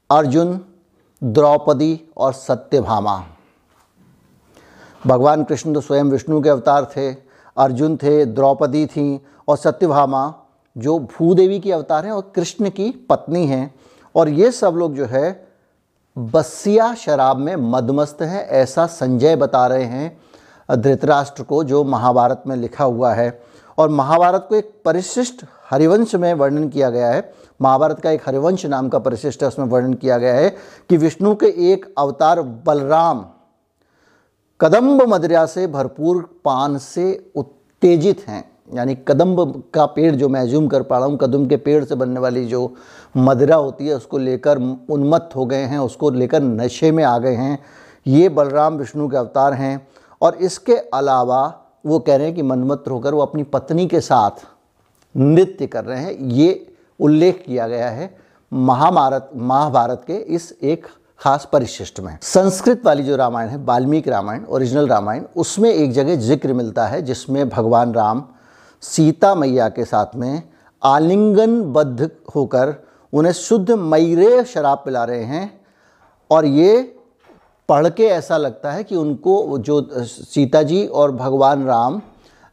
अर्जुन, 0.10 0.60
द्रौपदी 1.22 2.02
और 2.18 2.34
सत्यभामा। 2.34 3.24
भगवान 5.08 5.44
कृष्ण 5.44 5.74
तो 5.74 5.82
स्वयं 5.82 6.04
विष्णु 6.04 6.42
के 6.42 6.50
अवतार 6.50 6.86
थे, 6.86 7.12
अर्जुन 7.58 7.98
थे, 7.98 8.26
द्रौपदी 8.26 8.86
थी 8.86 9.22
और 9.48 9.58
सत्यभामा 9.58 10.34
जो 10.76 10.98
भूदेवी 11.00 11.60
की 11.60 11.72
अवतार 11.72 12.06
हैं 12.06 12.12
और 12.12 12.32
कृष्ण 12.36 12.70
की 12.70 12.90
पत्नी 13.10 13.46
हैं। 13.46 13.74
और 14.16 14.30
ये 14.30 14.52
सब 14.52 14.74
लोग 14.74 14.96
जो 14.96 15.06
है 15.06 15.49
बसिया 16.20 16.96
शराब 16.96 17.38
में 17.38 17.56
मदमस्त 17.56 18.22
हैं, 18.22 18.48
ऐसा 18.48 18.86
संजय 18.86 19.36
बता 19.36 19.68
रहे 19.68 19.84
हैं 19.84 20.22
धृतराष्ट्र 20.76 21.44
को, 21.44 21.64
जो 21.64 21.84
महाभारत 21.84 22.44
में 22.48 22.56
लिखा 22.56 22.84
हुआ 22.84 23.14
है। 23.14 23.42
और 23.78 23.90
महाभारत 23.90 24.46
को 24.50 24.56
एक 24.56 24.82
परिशिष्ट 24.86 25.46
हरिवंश 25.70 26.16
में 26.16 26.34
वर्णन 26.34 26.70
किया 26.70 26.90
गया 26.90 27.12
है। 27.12 27.34
महाभारत 27.62 28.00
का 28.00 28.12
एक 28.12 28.22
हरिवंश 28.26 28.66
नाम 28.66 28.90
का 28.90 29.00
परिशिष्ट 29.00 29.42
है, 29.42 29.48
उसमें 29.48 29.66
वर्णन 29.66 29.94
किया 29.94 30.18
गया 30.18 30.34
है 30.34 30.50
कि 30.90 30.98
विष्णु 30.98 31.36
के 31.36 31.74
एक 31.74 31.94
अवतार 31.98 32.42
बलराम 32.42 33.26
कदम्ब 34.62 35.02
मदिरा 35.02 35.46
से 35.46 35.68
भरपूर 35.68 36.42
पान 36.46 36.78
से 36.78 37.32
उत्तेजित 37.36 38.26
हैं। 38.28 38.49
यानी 38.70 38.96
कदम्ब 39.08 39.64
का 39.74 39.86
पेड़ 39.88 40.14
जो 40.16 40.30
मैं 40.30 40.44
एज्यूम 40.44 40.68
कर 40.68 40.84
पा 40.84 40.98
रहा 40.98 41.08
हूँ 41.08 41.18
कदम 41.18 41.46
के 41.48 41.58
पेड़ 41.58 41.84
से 41.86 41.96
बनने 41.96 42.20
वाली 42.20 42.46
जो 42.46 42.74
मदिरा 43.18 43.56
होती 43.56 43.88
है, 43.88 43.96
उसको 43.96 44.18
लेकर 44.18 44.58
उन्मत्त 44.90 45.36
हो 45.36 45.46
गए 45.46 45.64
हैं, 45.64 45.80
उसको 45.80 46.10
लेकर 46.12 46.42
नशे 46.42 46.92
में 46.92 47.04
आ 47.04 47.18
गए 47.18 47.36
हैं। 47.36 47.58
ये 48.06 48.30
बलराम 48.30 48.78
विष्णु 48.78 49.08
के 49.10 49.18
अवतार 49.18 49.54
हैं 49.54 49.88
और 50.22 50.36
इसके 50.36 50.76
अलावा 50.94 51.42
वो 51.86 52.00
कह 52.00 52.16
रहे 52.16 52.26
हैं 52.26 52.36
कि 52.36 52.42
मनमत्र 52.44 52.92
होकर 52.92 53.14
वो 53.14 53.22
अपनी 53.22 53.44
पत्नी 53.46 53.88
के 53.88 54.02
साथ 54.02 54.46
नृत्य 55.16 55.68
कर 55.68 55.84
रहे 55.86 56.02
हैं। 56.04 56.14
ये 56.14 56.66
उल्लेख 57.00 57.44
किया 57.46 57.68
गया 57.68 57.90
है 57.90 58.14
महाभारत 58.52 59.30
महाभारत 59.36 60.04
के 60.08 60.14
इस 60.14 60.52
एक 60.54 60.88
खास 61.22 61.48
परिशिष्ट 61.54 62.00
में। 62.00 62.18
संस्कृत 62.24 62.82
वाली 62.86 63.04
जो 63.04 63.16
रामायण 63.16 63.50
है, 63.50 63.58
वाल्मीकि 63.58 64.10
रामायण 64.10 64.44
ओरिजिनल 64.46 64.88
रामायण, 64.88 65.24
उसमें 65.36 65.70
एक 65.70 65.92
जगह 65.92 66.16
ज़िक्र 66.18 66.54
मिलता 66.54 66.86
है, 66.88 67.02
जिसमें 67.02 67.50
भगवान 67.50 67.94
राम 67.94 68.24
सीता 68.84 69.34
मैया 69.36 69.68
के 69.70 69.86
साथ 69.86 70.16
में 70.16 70.42
आलिंगनबद्ध 70.82 72.10
होकर 72.36 72.74
उन्हें 73.14 73.34
शुद्ध 73.34 73.72
मैरे 73.72 74.44
शराब 74.46 74.82
पिला 74.86 75.04
रहे 75.04 75.24
हैं। 75.24 75.60
और 76.30 76.46
ये 76.46 76.82
पढ़ 77.70 77.88
के 77.90 78.06
ऐसा 78.06 78.38
लगता 78.38 78.72
है 78.72 78.84
कि 78.84 78.96
उनको 78.96 79.58
जो 79.60 79.82
सीता 80.04 80.62
जी 80.64 80.86
और 80.86 81.12
भगवान 81.14 81.66
राम 81.66 82.02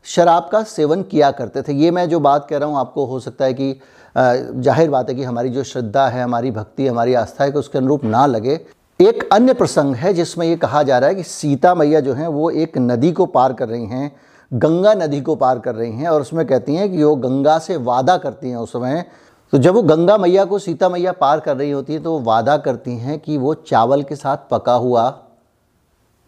शराब 0.07 0.49
का 0.53 0.63
सेवन 0.65 1.03
किया 1.03 1.31
करते 1.33 1.63
थे। 1.63 1.73
ये 1.75 1.91
मैं 1.91 2.09
जो 2.09 2.21
बात 2.21 2.47
कह 2.51 2.59
रहा 2.59 2.69
हूँ, 2.69 2.79
आपको 2.79 3.05
हो 3.07 3.21
सकता 3.21 3.45
है 3.45 3.55
कि 3.55 3.81
ज़ाहिर 4.15 4.91
बात 4.91 5.09
है 5.09 5.15
कि 5.15 5.23
हमारी 5.23 5.49
जो 5.49 5.63
श्रद्धा 5.65 6.07
है, 6.09 6.23
हमारी 6.23 6.51
भक्ति, 6.51 6.87
हमारी 6.87 7.15
आस्था 7.15 7.45
है 7.45 7.53
कि 7.53 7.59
उसके 7.59 7.79
अनुरूप 7.79 8.05
ना 8.05 8.27
लगे। 8.27 8.61
एक 9.01 9.29
अन्य 9.33 9.55
प्रसंग 9.55 9.95
है 9.95 10.13
जिसमें 10.15 10.47
ये 10.47 10.57
कहा 10.57 10.83
जा 10.83 10.99
रहा 10.99 11.09
है 11.09 11.15
कि 11.15 11.23
सीता 11.23 11.75
मैया 11.75 12.01
जो 12.01 12.13
हैं, 12.15 12.27
वो 12.29 12.51
एक 12.51 12.79
नदी 12.79 13.13
को 13.13 13.27
पार 13.29 13.53
कर 13.53 13.69
रही 13.69 13.87
हैं। 13.87 14.11
गंगा 14.53 14.95
नदी 14.95 15.21
को 15.21 15.35
पार 15.37 15.59
कर 15.59 15.75
रही 15.75 15.93
हैं 15.93 16.09
और 16.09 16.21
उसमें 16.21 16.47
कहती 16.47 16.75
हैं 16.75 16.91
कि 16.93 17.03
वो 17.05 17.15
गंगा 17.17 17.59
से 17.59 17.77
वादा 17.79 18.17
करती 18.17 18.51
हैं 18.51 18.57
उस 18.57 18.73
समय। 18.73 19.05
तो 19.53 19.59
जब 19.59 19.75
वो 19.75 19.83
गंगा 19.83 20.17
मैया 20.19 20.45
को 20.45 20.59
सीता 20.59 20.89
मैया 20.89 21.13
पार 21.15 21.41
कर 21.41 21.57
रही 21.57 21.71
होती 21.71 21.93
है 21.93 22.01
तो 22.01 22.13
वो 22.13 22.21
वादा 22.21 22.57
करती 22.59 22.97
हैं 22.99 23.19
कि 23.19 23.37
वो 23.37 23.55
चावल 23.55 24.03
के 24.03 24.17
साथ 24.17 24.49
पका 24.51 24.75
हुआ 24.75 25.13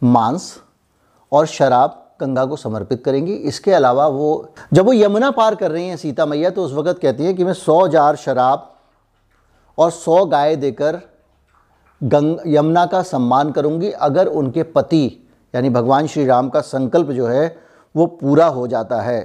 मांस 0.03 0.55
और 1.33 1.47
शराब 1.47 2.05
गंगा 2.21 2.45
को 2.45 2.57
समर्पित 2.57 3.03
करेंगी। 3.05 3.33
इसके 3.33 3.73
अलावा 3.73 4.07
वो, 4.07 4.55
जब 4.73 4.87
वो 4.87 4.93
यमुना 4.93 5.31
पार 5.31 5.55
कर 5.55 5.71
रही 5.71 5.89
हैं 5.89 5.97
सीता 5.97 6.27
मैया 6.27 6.51
तो 6.51 6.65
उस 6.65 6.73
वक़्त 6.73 6.99
कहती 6.99 7.25
हैं 7.25 7.35
कि 7.37 7.45
मैं 7.45 7.53
सौ 7.53 7.87
जार 7.89 8.17
शराब 8.17 8.73
और 9.79 9.91
सौ 9.91 10.25
गाय 10.27 10.57
देकर 10.57 11.01
गंग, 12.01 12.39
यमुना 12.47 12.85
का 12.87 13.03
सम्मान 13.03 13.51
करूँगी। 13.51 13.91
अगर 13.91 14.27
उनके 14.29 14.63
पति, 14.65 15.07
यानी 15.55 15.71
भगवान 15.71 16.07
श्री 16.07 16.25
राम 16.27 16.49
का 16.49 16.61
संकल्प 16.61 17.11
जो 17.11 17.27
है 17.27 17.68
वो 17.97 18.07
पूरा 18.07 18.47
हो 18.47 18.67
जाता 18.67 19.01
है। 19.01 19.21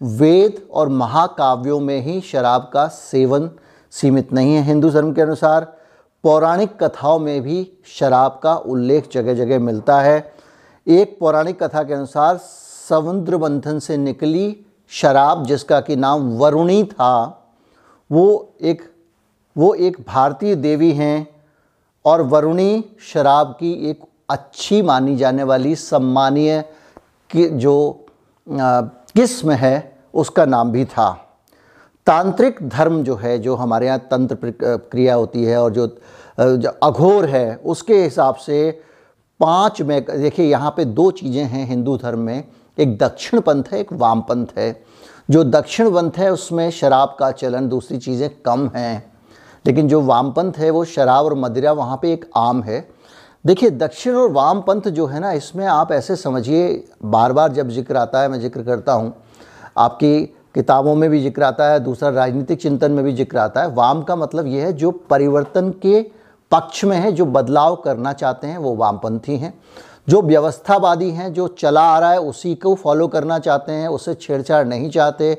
वेद 0.00 0.62
और 0.72 0.88
महाकाव्यों 0.88 1.80
में 1.80 2.00
ही 2.00 2.20
शराब 2.20 2.70
का 2.74 2.86
सेवन 2.88 3.50
सीमित 3.92 4.32
नहीं 4.32 4.54
है 4.54 4.62
हिंदू 4.62 4.90
धर्म 4.90 5.12
के 5.12 5.22
अनुसार। 5.22 5.76
पौराणिक 6.24 6.82
कथाओं 6.82 7.18
में 7.18 7.42
भी 7.42 7.70
शराब 7.86 8.40
का 8.42 8.54
उल्लेख 8.54 9.08
जगह 9.12 9.34
जगह 9.34 9.58
मिलता 9.58 10.00
है। 10.00 10.32
एक 10.86 11.16
पौराणिक 11.20 11.62
कथा 11.62 11.82
के 11.82 11.94
अनुसार 11.94 12.36
समुद्र 12.36 13.38
मंथन 13.38 13.78
से 13.78 13.96
निकली 13.96 14.66
शराब, 14.88 15.44
जिसका 15.46 15.80
कि 15.80 15.96
नाम 15.96 16.38
वरुणी 16.38 16.84
था, 16.84 17.44
वो 18.10 18.54
एक 18.60 18.82
वो 19.56 19.74
एक 19.74 19.96
भारतीय 20.08 20.54
देवी 20.54 20.92
हैं 20.92 21.28
और 22.04 22.22
वरुणी 22.22 22.84
शराब 23.12 23.56
की 23.60 23.72
एक 23.90 24.00
अच्छी 24.28 24.82
मानी 24.82 25.16
जाने 25.16 25.42
वाली 25.42 25.74
सम्मानीय 25.76 26.64
कि 27.30 27.48
जो 27.48 28.06
किस्म 28.48 29.50
है 29.52 29.76
उसका 30.14 30.44
नाम 30.46 30.70
भी 30.72 30.84
था। 30.86 31.10
तांत्रिक 32.06 32.58
धर्म 32.68 33.02
जो 33.04 33.14
है 33.16 33.38
जो 33.38 33.54
हमारे 33.56 33.86
यहाँ 33.86 33.98
तंत्र 34.10 34.52
क्रिया 34.62 35.14
होती 35.14 35.44
है 35.44 35.60
और 35.62 35.72
जो, 35.72 35.86
जो 36.38 36.70
अघोर 36.82 37.26
है 37.26 37.56
उसके 37.56 38.02
हिसाब 38.02 38.34
से 38.36 38.70
पाँच 39.40 39.80
में 39.82 40.00
देखिए 40.02 40.46
यहाँ 40.46 40.70
पे 40.76 40.84
दो 40.84 41.10
चीज़ें 41.12 41.44
हैं 41.44 41.66
हिंदू 41.66 41.96
धर्म 41.96 42.18
में। 42.18 42.44
एक 42.78 42.96
दक्षिण 42.98 43.40
पंथ 43.40 43.64
है 43.72 43.80
एक 43.80 43.92
वाम 43.92 44.20
पंथ 44.20 44.46
है। 44.58 44.70
जो 45.28 45.42
दक्षिण 45.44 45.90
पंथ 45.90 46.18
है 46.18 46.32
उसमें 46.32 46.70
शराब 46.70 47.16
का 47.18 47.30
चलन 47.32 47.68
दूसरी 47.68 47.98
चीज़ें 47.98 48.28
कम 48.42 48.68
हैं। 48.76 49.12
लेकिन 49.64 49.88
जो 49.88 50.00
वामपंथ 50.02 50.52
है 50.58 50.70
वो 50.70 50.84
शराब 50.86 51.24
और 51.24 51.34
मदिरा 51.34 51.72
वहाँ 51.72 51.98
पे 52.02 52.12
एक 52.12 52.24
आम 52.36 52.62
है। 52.62 52.80
देखिए, 53.44 53.70
दक्षिण 53.70 54.14
और 54.14 54.30
वाम 54.32 54.60
पंथ 54.60 54.88
जो 54.88 55.06
है 55.06 55.20
ना, 55.20 55.30
इसमें 55.32 55.66
आप 55.66 55.92
ऐसे 55.92 56.16
समझिए 56.16 56.84
बार 57.04 57.32
बार 57.32 57.52
जब 57.52 57.68
ज़िक्र 57.68 57.96
आता 57.96 58.20
है, 58.22 58.28
मैं 58.28 58.40
ज़िक्र 58.40 58.62
करता 58.62 58.92
हूँ। 58.92 59.12
आपकी 59.76 60.20
किताबों 60.54 60.94
में 60.94 61.08
भी 61.10 61.20
ज़िक्र 61.20 61.42
आता 61.42 61.70
है, 61.70 61.78
दूसरा 61.80 62.08
राजनीतिक 62.08 62.60
चिंतन 62.60 62.92
में 62.92 63.04
भी 63.04 63.12
ज़िक्र 63.12 63.38
आता 63.38 63.62
है। 63.62 63.70
वाम 63.74 64.02
का 64.02 64.16
मतलब 64.16 64.46
ये 64.46 64.62
है, 64.62 64.72
जो 64.72 64.90
परिवर्तन 65.10 65.70
के 65.82 66.00
पक्ष 66.52 66.84
में 66.84 66.96
है, 66.96 67.12
जो 67.12 67.26
बदलाव 67.26 67.76
करना 67.76 68.12
चाहते 68.12 68.46
हैं, 68.46 68.58
वो 68.58 68.74
वामपंथी 68.74 69.36
हैं। 69.36 69.52
जो 70.08 70.22
व्यवस्थावादी 70.22 71.10
हैं, 71.10 71.32
जो 71.32 71.46
चला 71.48 71.82
आ 71.82 71.98
रहा 71.98 72.10
है, 72.10 72.20
उसी 72.20 72.54
को 72.54 72.74
फॉलो 72.74 73.06
करना 73.08 73.38
चाहते 73.38 73.72
हैं, 73.72 73.88
उससे 73.88 74.14
छेड़छाड़ 74.14 74.66
नहीं 74.66 74.90
चाहते, 74.90 75.32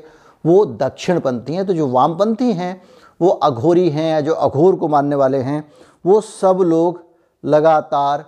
वो 0.44 0.64
दक्षिणपंथी 0.64 1.54
हैं। 1.54 1.66
तो 1.66 1.74
जो 1.74 1.86
वामपंथी 1.86 2.52
हैं, 2.52 2.80
वो 3.20 3.28
अघोरी 3.28 3.88
हैं 3.90 4.10
या 4.10 4.20
जो 4.20 4.32
अघोर 4.32 4.76
को 4.76 4.88
मानने 4.88 5.16
वाले 5.16 5.38
हैं, 5.38 5.64
वो 6.04 6.20
सब 6.20 6.58
लोग 6.62 7.02
लगातार 7.44 8.24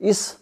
इस 0.00 0.36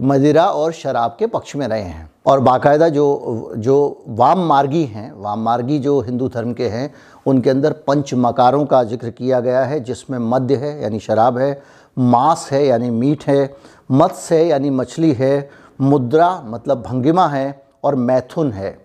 मदिरा 0.00 0.46
और 0.46 0.72
शराब 0.72 1.16
के 1.18 1.26
पक्ष 1.26 1.56
में 1.56 1.68
रहे 1.68 1.82
हैं। 1.82 2.10
और 2.26 2.40
बाकायदा 2.40 2.88
जो 2.88 3.52
जो 3.56 4.04
वाम 4.08 4.38
मार्गी 4.38 4.84
हैं, 4.84 5.12
वाम 5.12 5.40
मार्गी 5.40 5.78
जो 5.78 6.00
हिंदू 6.00 6.28
धर्म 6.28 6.52
के 6.52 6.68
हैं, 6.68 6.94
उनके 7.26 7.50
अंदर 7.50 7.72
पंच 7.72 8.14
मकारों 8.14 8.64
का 8.66 8.84
ज़िक्र 8.84 9.10
किया 9.10 9.40
गया 9.40 9.64
है, 9.64 9.80
जिसमें 9.80 10.18
मद्य 10.18 10.56
है, 10.56 10.82
यानी 10.82 11.00
शराब 11.00 11.38
है, 11.38 11.62
मांस 11.98 12.48
है, 12.52 12.66
यानी 12.66 12.90
मीट 12.90 13.24
है, 13.24 13.56
मत्स्य 13.90 14.36
है, 14.36 14.46
यानी 14.46 14.70
मछली 14.70 15.12
है, 15.12 15.50
मुद्रा 15.80 16.42
मतलब 16.44 16.82
भंगिमा 16.82 17.28
है, 17.28 17.62
और 17.84 17.94
मैथुन 17.94 18.52
है। 18.52 18.78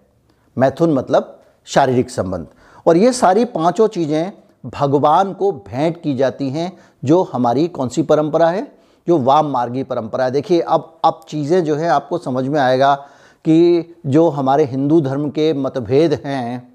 मैथुन 0.57 0.93
मतलब 0.93 1.39
शारीरिक 1.65 2.09
संबंध। 2.09 2.47
और 2.85 2.97
ये 2.97 3.13
सारी 3.13 3.45
पाँचों 3.45 3.87
चीज़ें 3.87 4.31
भगवान 4.65 5.33
को 5.33 5.51
भेंट 5.51 6.01
की 6.01 6.15
जाती 6.15 6.49
हैं, 6.49 6.77
जो 7.05 7.29
हमारी 7.33 7.67
कौन 7.67 7.89
सी 7.89 8.03
परंपरा 8.03 8.49
है? 8.49 8.71
जो 9.07 9.17
वाम 9.17 9.47
मार्गी 9.47 9.83
परंपरा 9.83 10.25
है। 10.25 10.31
देखिए, 10.31 10.59
अब 10.59 10.99
अब 11.05 11.21
चीज़ें 11.27 11.63
जो 11.63 11.75
है, 11.75 11.89
आपको 11.89 12.17
समझ 12.17 12.47
में 12.47 12.59
आएगा 12.59 12.95
कि 13.45 13.95
जो 14.05 14.29
हमारे 14.29 14.63
हिंदू 14.63 15.01
धर्म 15.01 15.29
के 15.29 15.53
मतभेद 15.53 16.21
हैं, 16.25 16.73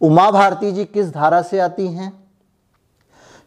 उमा 0.00 0.30
भारती 0.30 0.72
जी 0.72 0.84
किस 0.84 1.14
धारा 1.14 1.42
से 1.42 1.58
आती 1.58 1.86
हैं? 1.86 2.24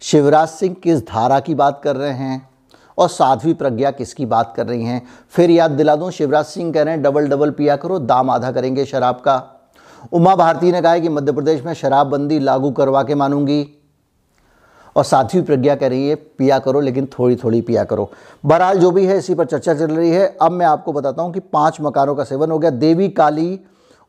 शिवराज 0.01 0.47
सिंह 0.47 0.75
किस 0.83 1.07
धारा 1.07 1.39
की 1.39 1.55
बात 1.55 1.81
कर 1.83 1.95
रहे 1.95 2.11
हैं? 2.11 2.49
और 2.97 3.09
साध्वी 3.09 3.53
प्रज्ञा 3.53 3.91
किसकी 3.91 4.25
बात 4.25 4.53
कर 4.55 4.67
रही 4.67 4.83
हैं? 4.83 5.07
फिर 5.29 5.49
याद 5.49 5.71
दिला 5.71 5.95
दूँ, 5.95 6.11
शिवराज 6.11 6.45
सिंह 6.45 6.73
कह 6.73 6.81
रहे 6.81 6.93
हैं, 6.93 7.03
डबल 7.03 7.27
डबल 7.27 7.51
पिया 7.51 7.75
करो, 7.75 7.99
दाम 7.99 8.29
आधा 8.29 8.51
करेंगे 8.51 8.85
शराब 8.85 9.15
का। 9.15 9.58
उमा 10.13 10.35
भारती 10.35 10.71
ने 10.71 10.81
कहा 10.81 10.91
है 10.91 11.01
कि 11.01 11.09
मध्य 11.09 11.31
प्रदेश 11.31 11.63
में 11.63 11.73
शराबबंदी 11.73 12.39
लागू 12.39 12.71
करवा 12.71 13.03
के 13.03 13.15
मानूँगी। 13.15 13.75
और 14.95 15.03
साध्वी 15.03 15.41
प्रज्ञा 15.41 15.75
कह 15.75 15.87
रही 15.87 16.09
है, 16.09 16.15
पिया 16.15 16.59
करो, 16.59 16.79
लेकिन 16.79 17.05
थोड़ी 17.05 17.35
थोड़ी 17.35 17.61
पिया 17.61 17.83
करो। 17.83 18.11
बहरहाल, 18.45 18.79
जो 18.79 18.91
भी 18.91 19.05
है, 19.05 19.17
इसी 19.17 19.35
पर 19.35 19.45
चर्चा 19.45 19.73
चल 19.73 19.91
रही 19.91 20.09
है। 20.09 20.37
अब 20.41 20.51
मैं 20.51 20.65
आपको 20.65 20.93
बताता 20.93 21.21
हूँ 21.21 21.33
कि 21.33 21.39
पाँच 21.39 21.77
मकानों 21.81 22.15
का 22.15 22.23
सेवन 22.23 22.51
हो 22.51 22.59
गया। 22.59 22.69
देवी 22.69 23.09
काली 23.09 23.59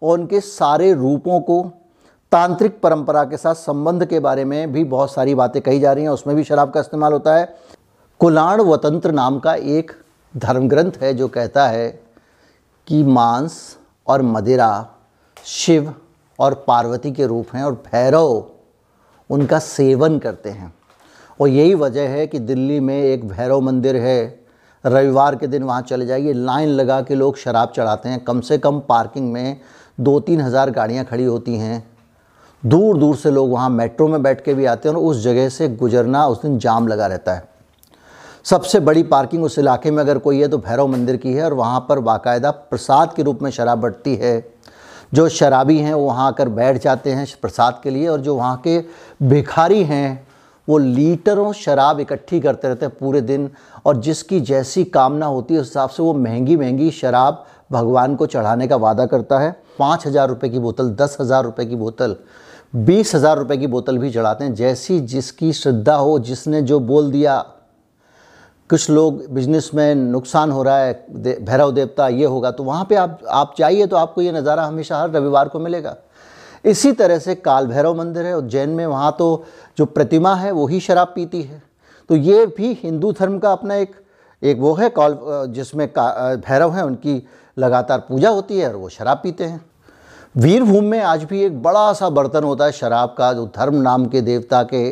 और 0.03 0.19
उनके 0.19 0.41
सारे 0.41 0.93
रूपों 0.95 1.41
को 1.41 1.63
तांत्रिक 2.33 2.81
परंपरा 2.81 3.25
के 3.25 3.37
साथ 3.37 3.55
संबंध 3.55 4.05
के 4.05 4.21
बारे 4.21 4.45
में 4.45 4.73
भी 4.73 4.85
बहुत 4.85 5.13
सारी 5.13 5.35
बातें 5.35 5.63
कही 5.63 5.81
जा 5.81 5.93
रही 5.93 6.05
हैं। 6.05 6.11
उसमें 6.11 6.37
भी 6.37 6.45
शराब 6.45 6.71
का 6.71 6.81
इस्तेमाल 6.81 7.13
होता 7.13 7.35
है। 7.35 7.57
कुलाण 8.21 8.61
वतंत्र 8.61 9.13
नाम 9.13 9.39
का 9.39 9.55
एक 9.55 9.93
धर्म 10.37 10.69
ग्रंथ 10.69 10.93
है, 11.01 11.15
जो 11.15 11.29
कहता 11.29 11.69
है 11.69 12.01
कि 12.87 13.03
मांस 13.05 13.79
और 14.07 14.23
मदिरा 14.23 14.89
शिव 15.47 15.93
और 16.39 16.55
पार्वती 16.67 17.11
के 17.13 17.27
रूप 17.27 17.55
हैं 17.55 17.63
और 17.65 17.73
भैरव 17.85 18.45
उनका 19.31 19.59
सेवन 19.59 20.19
करते 20.19 20.51
हैं। 20.51 20.73
और 21.41 21.49
यही 21.49 21.75
वजह 21.75 22.09
है 22.09 22.27
कि 22.27 22.39
दिल्ली 22.39 22.81
में 22.81 23.03
एक 23.03 23.29
भैरव 23.29 23.61
मंदिर 23.61 23.97
है। 23.97 24.41
रविवार 24.85 25.37
के 25.37 25.47
दिन 25.47 25.63
वहाँ 25.63 25.83
चले 25.83 26.07
जाइए, 26.07 26.33
लाइन 26.33 26.69
लगा 26.69 27.01
के 27.03 27.15
लोग 27.15 27.37
शराब 27.37 27.73
चढ़ाते 27.77 28.09
हैं। 28.09 28.21
कम 28.21 28.41
से 28.41 28.59
कम 28.59 28.81
पार्किंग 28.81 29.33
में 29.33 29.61
दो 29.99 30.19
तीन 30.21 30.41
हज़ार 30.41 30.71
गाड़ियाँ 30.71 31.05
खड़ी 31.05 31.25
होती 31.25 31.57
हैं। 31.57 31.83
दूर 32.63 32.99
दूर 32.99 33.17
से 33.17 33.31
लोग 33.31 33.51
वहाँ 33.51 33.69
मेट्रो 33.71 34.09
में 34.09 34.23
बैठ 34.23 34.45
के 34.45 34.55
भी 34.55 34.65
आते 34.65 34.89
हैं 34.89 34.97
और 34.97 35.03
उस 35.03 35.23
जगह 35.23 35.49
से 35.49 35.69
गुजरना, 35.69 36.27
उस 36.27 36.43
दिन 36.43 36.59
जाम 36.59 36.89
लगा 36.89 37.07
रहता 37.07 37.35
है। 37.35 37.49
सबसे 38.45 38.81
बड़ी 38.81 39.03
पार्किंग 39.03 39.45
उस 39.45 39.59
इलाके 39.59 39.91
में 39.91 39.99
अगर 39.99 40.19
कोई 40.19 40.41
है 40.41 40.49
तो 40.49 40.59
भैरव 40.59 40.87
मंदिर 40.87 41.17
की 41.17 41.33
है 41.33 41.45
और 41.45 41.55
वहाँ 41.55 41.81
पर 41.89 41.99
बाकायदा 42.01 42.51
प्रसाद 42.51 43.13
के 43.15 43.23
रूप 43.23 43.43
में 43.43 43.51
शराब 43.51 43.81
बढ़ती 43.81 44.15
है। 44.17 44.50
जो 45.13 45.29
शराबी 45.29 45.79
हैं, 45.79 45.93
वो 45.95 46.05
वहाँ 46.05 46.27
आकर 46.27 46.49
बैठ 46.49 46.83
जाते 46.83 47.13
हैं 47.13 47.27
प्रसाद 47.43 47.81
के 47.83 47.91
लिए 47.91 48.09
और 48.09 48.21
जो 48.21 48.35
वहाँ 48.37 48.61
के 48.67 48.79
भिखारी 49.23 49.83
हैं, 49.85 50.27
वो 50.69 50.79
लीटरों 50.79 51.53
शराब 51.53 52.01
इकट्ठी 52.01 52.41
करते 52.41 52.69
रहते 52.69 52.87
हैं 52.87 52.95
पूरे 52.97 53.21
दिन 53.21 53.51
और 53.87 53.97
जिसकी 53.97 54.41
जैसी 54.43 54.85
कामना 54.87 55.27
होती 55.27 55.55
है, 55.55 55.61
उस 55.61 55.67
हिसाब 55.67 55.91
से 55.91 56.03
वो 56.03 56.13
महँगी 56.15 56.57
महँगी 56.57 56.91
शराब 56.91 57.45
भगवान 57.73 58.15
को 58.17 58.27
चढ़ाने 58.27 58.69
का 58.69 58.77
वादा 58.77 59.07
करता 59.07 59.39
है। 59.39 59.51
पाँच 59.79 60.07
हज़ार 60.07 60.29
रुपये 60.29 60.51
की 60.51 60.59
बोतल, 60.59 60.91
दस 60.91 61.17
हज़ार 61.21 61.45
रुपये 61.45 61.67
की 61.67 61.77
बोतल, 61.77 62.17
बीस 62.77 63.15
हज़ार 63.15 63.39
रुपये 63.39 63.57
की 63.59 63.67
बोतल 63.67 63.99
भी 63.99 64.11
चढ़ाते 64.11 64.45
हैं। 64.45 64.55
जैसी 64.55 64.99
जिसकी 65.01 65.53
श्रद्धा 65.53 65.95
हो, 65.95 66.19
जिसने 66.19 66.63
जो 66.63 66.81
बोल 66.81 67.11
दिया 67.13 67.45
कुछ 68.71 68.89
लोग 68.91 69.23
बिज़नेस 69.35 69.71
में 69.75 69.95
नुकसान 69.95 70.51
हो 70.51 70.63
रहा 70.63 70.79
है 70.79 70.93
भैरव 71.41 71.71
देवता, 71.73 72.09
ये 72.09 72.25
होगा 72.27 72.51
तो 72.51 72.65
वहाँ 72.65 72.85
पे 72.85 72.95
आप 72.97 73.21
आप 73.29 73.55
चाहिए 73.59 73.87
तो 73.87 73.97
आपको 73.97 74.23
ये 74.23 74.33
नज़ारा 74.33 74.65
हमेशा 74.65 74.99
हर 74.99 75.11
रविवार 75.11 75.49
को 75.49 75.59
मिलेगा। 75.61 75.97
इसी 76.65 76.93
तरह 76.93 77.19
से 77.19 77.35
काल 77.37 77.67
भैरव 77.67 77.95
मंदिर 77.99 78.27
है 78.27 78.37
उज्जैन 78.37 78.71
में 78.71 78.85
वहाँ 78.87 79.15
तो 79.19 79.45
जो 79.79 79.87
प्रतिमा 79.87 80.35
है 80.35 80.51
वही 80.53 80.81
शराब 80.81 81.13
पीती 81.15 81.43
है। 81.43 81.63
तो 82.11 82.17
ये 82.17 82.47
भी 82.49 82.73
हिंदू 82.83 83.13
धर्म 83.13 83.39
का 83.39 83.53
अपना 83.53 83.75
एक 83.77 83.95
एक 84.43 84.59
वो 84.59 84.73
है, 84.75 84.89
कॉल 84.91 85.19
जिसमें 85.49 85.87
भैरव 85.89 86.73
हैं, 86.73 86.83
उनकी 86.83 87.23
लगातार 87.57 87.99
पूजा 88.01 88.31
होती 88.31 88.59
है 88.59 88.69
और 88.69 88.77
वो 88.77 88.89
शराब 88.91 89.21
पीते 89.23 89.45
हैं। 89.45 89.65
वीरभूमि 90.35 90.89
में 90.89 91.01
आज 91.01 91.25
भी 91.25 91.43
एक 91.45 91.63
बड़ा 91.63 91.93
सा 91.93 92.09
बर्तन 92.11 92.45
होता 92.45 92.65
है, 92.65 92.73
शराब 92.73 93.15
का, 93.19 93.33
जो 93.33 93.47
धर्म 93.57 93.75
नाम 93.77 94.07
के 94.07 94.21
देवता 94.23 94.63
के 94.65 94.91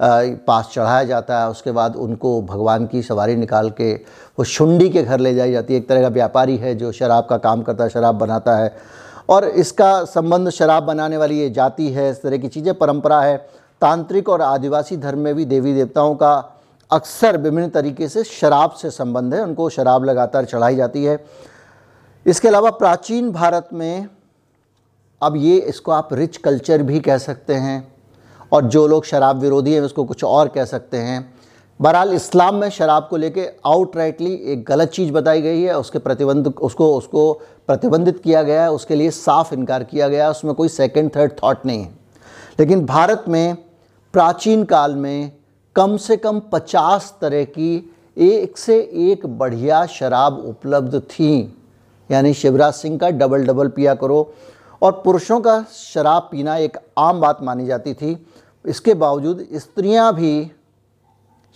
पास 0.00 0.70
चढ़ाया 0.72 1.04
जाता 1.04 1.40
है, 1.40 1.48
उसके 1.50 1.72
बाद 1.72 1.96
उनको 1.96 2.40
भगवान 2.42 2.86
की 2.86 3.02
सवारी 3.02 3.36
निकाल 3.36 3.70
के 3.70 3.92
वो 3.94 4.44
शुंडी 4.44 4.88
के 4.88 5.02
घर 5.02 5.20
ले 5.20 5.34
जाई 5.34 5.52
जाती 5.52 5.74
है। 5.74 5.80
एक 5.80 5.88
तरह 5.88 6.02
का 6.02 6.08
व्यापारी 6.08 6.56
है 6.56 6.74
जो 6.74 6.92
शराब 6.92 7.26
का 7.30 7.36
काम 7.38 7.62
करता 7.62 7.84
है, 7.84 7.90
शराब 7.90 8.14
बनाता 8.14 8.56
है। 8.56 8.72
और 9.28 9.44
इसका 9.44 9.92
संबंध 10.04 10.50
शराब 10.50 10.82
बनाने 10.82 11.16
वाली 11.16 11.38
ये 11.38 11.50
जाति 11.50 11.88
है, 11.88 12.10
इस 12.10 12.22
तरह 12.22 12.38
की 12.38 12.48
चीज़ें, 12.48 12.72
परंपरा 12.74 13.20
है। 13.20 13.36
तांत्रिक 13.82 14.28
और 14.28 14.42
आदिवासी 14.42 14.96
धर्म 14.96 15.18
में 15.18 15.34
भी 15.34 15.44
देवी 15.44 15.74
देवताओं 15.74 16.14
का 16.14 16.32
अक्सर 16.90 17.36
विभिन्न 17.36 17.68
तरीके 17.68 18.08
से 18.08 18.24
शराब 18.24 18.70
से 18.70 18.90
संबंध 18.90 19.34
है। 19.34 19.42
उनको 19.42 19.68
शराब 19.70 20.04
लगातार 20.04 20.44
चढ़ाई 20.44 20.76
जाती 20.76 21.04
है। 21.04 21.18
इसके 22.26 22.48
अलावा 22.48 22.70
प्राचीन 22.70 23.30
भारत 23.32 23.68
में, 23.72 24.08
अब 25.22 25.36
ये 25.36 25.56
इसको 25.58 25.92
आप 25.92 26.12
रिच 26.12 26.36
कल्चर 26.36 26.82
भी 26.82 27.00
कह 27.00 27.18
सकते 27.18 27.54
हैं। 27.54 27.92
और 28.52 28.64
जो 28.64 28.86
लोग 28.86 29.04
शराब 29.04 29.38
विरोधी 29.38 29.72
हैं, 29.74 29.80
उसको 29.80 30.04
कुछ 30.04 30.24
और 30.24 30.48
कह 30.48 30.64
सकते 30.64 30.96
हैं। 30.96 31.34
बहरहाल, 31.80 32.12
इस्लाम 32.12 32.54
में 32.54 32.70
शराब 32.70 33.06
को 33.10 33.16
लेके 33.16 33.48
आउटराइटली 33.66 34.34
एक 34.34 34.64
गलत 34.64 34.88
चीज़ 34.88 35.12
बताई 35.12 35.42
गई 35.42 35.62
है। 35.62 35.78
उसके 35.78 35.98
प्रतिबंध, 35.98 36.54
उसको 36.60 36.96
उसको 36.96 37.32
प्रतिबंधित 37.66 38.18
किया 38.18 38.42
गया 38.42 38.62
है। 38.62 38.72
उसके 38.72 38.94
लिए 38.94 39.10
साफ़ 39.10 39.54
इनकार 39.54 39.84
किया 39.84 40.08
गया 40.08 40.24
है। 40.24 40.30
उसमें 40.30 40.54
कोई 40.54 40.68
सेकंड 40.68 41.10
थर्ड 41.16 41.32
थॉट 41.44 41.66
नहीं 41.66 41.82
है। 41.82 41.90
लेकिन 42.60 42.86
भारत 42.86 43.24
में 43.28 43.56
प्राचीन 44.12 44.64
काल 44.64 44.94
में 44.94 45.32
कम 45.76 45.96
से 45.96 46.16
कम 46.16 46.42
पचास 46.52 47.14
तरह 47.20 47.44
की 47.44 47.94
एक 48.18 48.58
से 48.58 48.78
एक 48.80 49.26
बढ़िया 49.26 49.86
शराब 49.86 50.38
उपलब्ध 50.38 51.00
थी। 51.00 51.56
यानी 52.10 52.34
शिवराज 52.34 52.74
सिंह 52.74 52.98
का 52.98 53.10
डबल 53.10 53.46
डबल 53.46 53.68
पिया 53.68 53.94
करो। 53.94 54.34
और 54.82 54.92
पुरुषों 55.04 55.40
का 55.40 55.62
शराब 55.72 56.28
पीना 56.32 56.56
एक 56.56 56.78
आम 56.98 57.20
बात 57.20 57.42
मानी 57.42 57.66
जाती 57.66 57.94
थी। 57.94 58.16
इसके 58.64 58.94
बावजूद 58.94 59.46
स्त्रियाँ 59.54 60.12
भी 60.14 60.50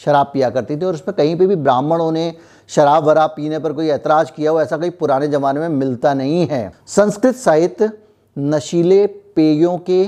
शराब 0.00 0.30
पिया 0.32 0.50
करती 0.50 0.76
थी 0.76 0.84
और 0.84 0.94
उसमें 0.94 1.14
कहीं 1.16 1.36
पे 1.38 1.46
भी 1.46 1.56
ब्राह्मणों 1.56 2.10
ने 2.12 2.32
शराब 2.68 3.04
वराब 3.04 3.30
पीने 3.30 3.58
पर 3.58 3.72
कोई 3.72 3.88
ऐतराज़ 3.88 4.30
किया 4.32 4.50
हो, 4.50 4.60
ऐसा 4.60 4.76
कहीं 4.76 4.90
पुराने 4.90 5.28
ज़माने 5.28 5.60
में 5.60 5.68
मिलता 5.68 6.14
नहीं 6.14 6.46
है। 6.46 6.72
संस्कृत 6.86 7.36
साहित्य 7.36 7.90
नशीले 8.36 9.06
पेयों 9.06 9.76
के 9.78 10.04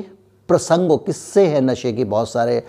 प्रसंगों 0.49 0.97
किस्से 0.99 1.47
हैं 1.47 1.61
नशे 1.61 1.93
के 1.93 2.05
बहुत 2.05 2.31
सारे। 2.31 2.63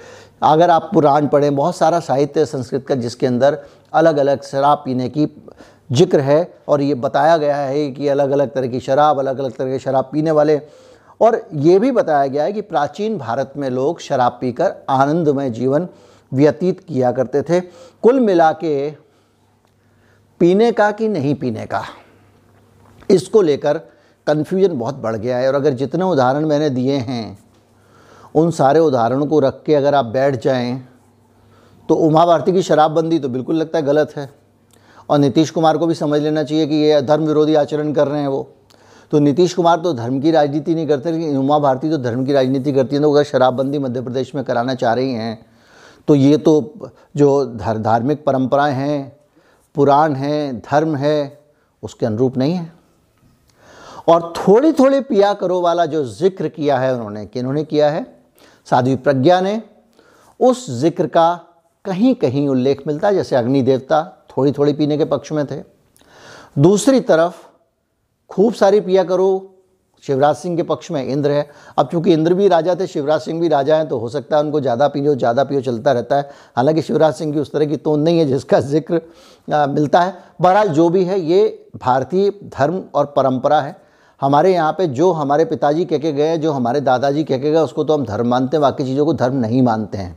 अगर 0.44 0.70
आप 0.70 0.90
पुराण 0.94 1.28
पढ़ें, 1.28 1.56
बहुत 1.56 1.76
सारा 1.76 2.00
साहित्य 2.00 2.46
संस्कृत 2.46 2.86
का 2.88 2.96
जिसके 2.96 3.28
अंदर 3.28 3.58
अलग 3.94 4.18
अलग 4.18 4.44
शराब 4.44 4.82
पीने 4.86 5.10
की 5.10 5.26
ज़िक्र 5.90 6.20
है 6.20 6.40
और 6.68 6.82
ये 6.82 6.94
बताया 6.96 7.38
गया 7.38 7.58
है 7.58 7.90
कि 7.92 8.08
अलग 8.08 8.32
अलग 8.32 8.54
तरह 8.54 8.68
की 8.68 8.80
शराब 8.80 9.20
अलग 9.20 9.40
अलग 9.40 9.56
तरह 9.56 9.72
की 9.72 9.80
शराब 9.80 10.10
पीने 10.14 10.32
वाले। 10.32 10.60
और 11.22 11.42
ये 11.56 11.78
भी 11.80 11.92
बताया 11.92 12.26
गया 12.28 12.44
है 12.44 12.54
कि 12.54 12.62
प्राचीन 12.64 13.18
भारत 13.18 13.54
में 13.58 13.70
लोग 13.70 14.00
शराब 14.02 14.38
पीकर 14.42 14.74
आनंदमय 14.92 15.50
जीवन 15.52 15.88
व्यतीत 16.32 16.80
किया 16.80 17.12
करते 17.12 17.42
थे। 17.42 17.60
कुल 18.04 18.20
मिला 18.20 18.52
के 18.54 18.90
पीने 20.42 20.72
का 20.72 20.92
कि 20.92 21.08
नहीं 21.08 21.34
पीने 21.36 21.66
का, 21.66 21.84
इसको 23.10 23.42
लेकर 23.42 23.78
कन्फ्यूज़न 24.28 24.78
बहुत 24.78 24.96
बढ़ 24.98 25.16
गया 25.16 25.38
है। 25.38 25.48
और 25.48 25.56
अगर 25.56 25.74
जितने 25.74 26.04
उदाहरण 26.06 26.46
मैंने 26.46 26.70
दिए 26.70 26.98
हैं, 26.98 27.38
उन 28.36 28.52
सारे 28.52 28.80
उदाहरणों 28.82 29.26
को 29.28 29.40
रख 29.40 29.62
के 29.66 29.76
अगर 29.76 29.96
आप 29.96 30.06
बैठ 30.08 30.36
जाएँ 30.38 30.88
तो 31.90 31.96
उमा 31.98 32.26
भारती 32.26 32.52
की 32.54 32.62
शराबबंदी 32.64 33.20
तो 33.20 33.30
बिल्कुल 33.30 33.56
लगता 33.56 33.78
है 33.78 33.86
गलत 33.86 34.14
है। 34.16 34.30
और 35.10 35.20
नीतीश 35.20 35.50
कुमार 35.50 35.78
को 35.78 35.88
भी 35.88 35.94
समझ 35.96 36.22
लेना 36.22 36.44
चाहिए 36.44 36.68
कि 36.68 36.76
ये 36.76 37.02
धर्म 37.02 37.26
विरोधी 37.26 37.56
आचरण 37.56 37.92
कर 37.94 38.08
रहे 38.08 38.22
हैं 38.22 38.28
वो। 38.28 38.48
तो 39.12 39.20
नीतीश 39.20 39.54
कुमार 39.54 39.80
तो 39.80 39.94
धर्म 39.94 40.20
की 40.22 40.32
राजनीति 40.32 40.76
नहीं 40.76 40.88
करते, 40.88 41.12
लेकिन 41.12 41.38
उमा 41.38 41.60
भारती 41.60 41.90
तो 41.90 41.98
धर्म 41.98 42.26
की 42.26 42.34
राजनीति 42.34 42.72
करती 42.74 42.96
है 42.96 43.02
तो 43.02 43.12
अगर 43.12 43.24
शराबबंदी 43.24 43.80
मध्य 43.80 44.02
प्रदेश 44.02 44.34
में 44.36 44.44
कराना 44.44 44.76
चाह 44.76 44.94
रही 44.94 45.14
हैं 45.14 45.46
तो 46.08 46.16
ये 46.16 46.38
तो 46.38 46.92
जो 47.16 47.46
धार्मिक 47.46 48.24
परंपराएँ 48.26 48.74
हैं, 48.74 49.18
पुराण 49.76 50.14
हैं, 50.16 50.60
धर्म 50.62 50.96
है, 50.96 51.40
उसके 51.84 52.06
अनुरूप 52.06 52.38
नहीं 52.38 52.54
है। 52.54 52.72
और 54.08 54.34
थोड़ी 54.38 54.72
थोड़ी 54.74 55.00
पिया 55.02 55.34
करो 55.34 55.60
वाला 55.62 55.86
जो 55.86 56.04
ज़िक्र 56.06 56.48
किया 56.50 56.78
है 56.80 56.94
उन्होंने 56.94 57.26
कि 57.26 57.40
इन्होंने 57.40 57.64
किया 57.64 57.90
है? 57.90 58.06
साध्वी 58.68 58.96
प्रज्ञा 58.98 59.40
ने। 59.42 59.62
उस 60.40 60.70
ज़िक्र 60.72 61.08
का 61.08 61.34
कहीं 61.86 62.14
कहीं 62.16 62.48
उल्लेख 62.50 62.84
मिलता 62.88 63.08
है, 63.08 63.16
जैसे 63.16 63.36
अग्नि 63.36 63.62
देवता 63.62 64.02
थोड़ी 64.38 64.52
थोड़ी 64.52 64.74
पीने 64.74 64.98
के 64.98 65.06
पक्ष 65.08 65.32
में 65.32 65.46
थे। 65.48 65.62
दूसरी 66.60 67.00
तरफ़ 67.02 67.46
खूब 68.30 68.54
सारी 68.54 68.80
पिया 68.82 69.04
करो 69.04 69.54
शिवराज 70.04 70.36
सिंह 70.36 70.56
के 70.58 70.64
पक्ष 70.64 70.90
में 70.92 71.04
इंद्र 71.04 71.32
है। 71.32 71.50
अब 71.78 71.88
चूँकि 71.92 72.14
इंद्र 72.14 72.34
भी 72.34 72.48
राजा 72.48 72.76
थे 72.76 72.88
शिवराज 72.88 73.22
सिंह 73.22 73.40
भी 73.42 73.48
राजा 73.48 73.78
हैं 73.78 73.88
तो 73.88 73.98
हो 74.00 74.10
सकता 74.10 74.38
है 74.38 74.44
उनको 74.44 74.60
ज़्यादा 74.62 74.88
पियो 74.88 75.16
ज़्यादा 75.16 75.44
पियो 75.44 75.62
चलता 75.62 75.92
रहता 75.92 76.18
है। 76.18 76.30
हालाँकि 76.58 76.82
शिवराज 76.82 77.14
सिंह 77.14 77.34
की 77.34 77.40
उस 77.40 77.52
तरह 77.52 77.66
की 77.66 77.78
तोन 77.78 78.02
नहीं 78.02 78.20
है 78.20 78.26
जिसका 78.26 78.60
ज़िक्र 78.60 79.02
आ, 79.48 79.66
मिलता 79.68 80.02
है। 80.02 80.14
बहरहाल 80.42 80.70
जो 80.70 80.90
भी 80.90 81.04
है 81.06 81.20
ये 81.22 81.70
भारतीय 81.78 82.30
धर्म 82.46 82.82
और 82.96 83.06
परंपरा 83.16 83.62
है। 83.62 83.76
हमारे 84.22 84.54
यहाँ 84.54 84.72
पे 84.74 84.88
जो 84.90 85.12
हमारे 85.14 85.46
पिताजी 85.46 85.86
कह 85.86 85.98
के 85.98 86.12
गए 86.14 86.38
जो 86.38 86.52
हमारे 86.52 86.82
दादाजी 86.82 87.24
कह 87.24 87.38
के 87.38 87.52
गए 87.52 87.60
उसको 87.60 87.84
तो 87.84 87.94
हम 87.94 88.06
धर्म 88.06 88.28
मानते 88.28 88.58
हैं 88.58 88.62
बाकी 88.62 88.86
चीज़ों 88.86 89.06
को 89.06 89.14
धर्म 89.14 89.36
नहीं 89.36 89.62
मानते 89.62 89.98
हैं। 89.98 90.16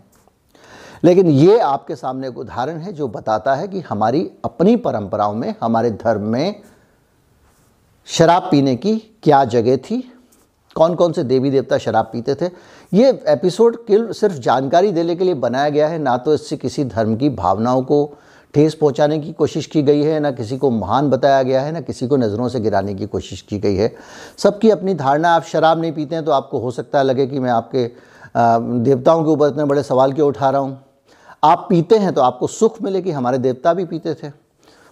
लेकिन 1.02 1.28
ये 1.28 1.59
आपके 1.59 1.97
सामने 1.97 2.28
एक 2.28 2.38
उदाहरण 2.38 2.78
है 2.78 2.92
जो 2.92 3.09
बताता 3.09 3.54
है 3.54 3.69
कि 3.69 3.80
हमारी 3.80 4.30
अपनी 4.45 4.76
परंपराओं 4.78 5.35
में, 5.35 5.54
हमारे 5.62 5.90
धर्म 5.90 6.23
में 6.23 6.62
शराब 8.09 8.49
पीने 8.50 8.75
की 8.76 8.97
क्या 9.23 9.45
जगह 9.47 9.76
थी? 9.78 10.00
कौन 10.76 10.95
कौन 10.95 11.13
से 11.13 11.23
देवी 11.25 11.50
देवता 11.50 11.78
शराब 11.78 12.10
पीते 12.13 12.34
थे? 12.34 12.50
ये 12.93 13.10
एपिसोड 13.28 13.76
केवल 13.86 14.13
सिर्फ़ 14.13 14.39
जानकारी 14.39 14.93
देने 14.93 15.15
के 15.17 15.25
लिए 15.25 15.34
बनाया 15.36 15.69
गया 15.69 15.89
है, 15.89 15.99
ना 15.99 16.17
तो 16.17 16.34
इससे 16.34 16.56
किसी 16.56 16.84
धर्म 16.84 17.17
की 17.17 17.28
भावनाओं 17.30 17.82
को 17.82 18.19
ठेस 18.54 18.75
पहुँचाने 18.75 19.19
की 19.19 19.32
कोशिश 19.32 19.67
की 19.67 19.82
गई 19.82 20.02
है, 20.02 20.19
ना 20.21 20.30
किसी 20.30 20.58
को 20.58 20.71
महान 20.71 21.10
बताया 21.10 21.43
गया 21.43 21.60
है, 21.63 21.73
ना 21.73 21.80
किसी 21.80 22.06
को 22.06 22.17
नज़रों 22.17 22.49
से 22.49 22.60
गिराने 22.60 22.95
की 22.95 23.06
कोशिश 23.06 23.43
की 23.43 23.58
गई 23.58 23.76
है। 23.76 23.93
सबकी 24.39 24.71
अपनी 24.71 24.95
धारणा, 24.95 25.30
आप 25.30 25.45
शराब 25.45 25.80
नहीं 25.80 25.93
पीते 25.93 26.15
हैं 26.15 26.25
तो 26.25 26.32
आपको 26.32 26.58
हो 26.58 26.71
सकता 26.71 26.99
है 26.99 27.04
लगे 27.04 27.26
कि 27.26 27.39
मैं 27.39 27.50
आपके 27.50 27.91
देवताओं 28.80 29.25
के 29.25 29.30
ऊपर 29.30 29.49
इतने 29.49 29.65
बड़े 29.65 29.82
सवाल 29.82 30.13
क्यों 30.13 30.28
उठा 30.28 30.50
रहा 30.50 30.60
हूँ? 30.60 30.78
आप 31.43 31.67
पीते 31.71 31.97
हैं 31.99 32.13
तो 32.15 32.21
आपको 32.21 32.47
सुख 32.49 32.81
मिले 32.83 33.00
कि 33.03 33.11
हमारे 33.11 33.39
देवता 33.39 33.73
भी 33.75 33.85
पीते 33.85 34.15
थे। 34.15 34.31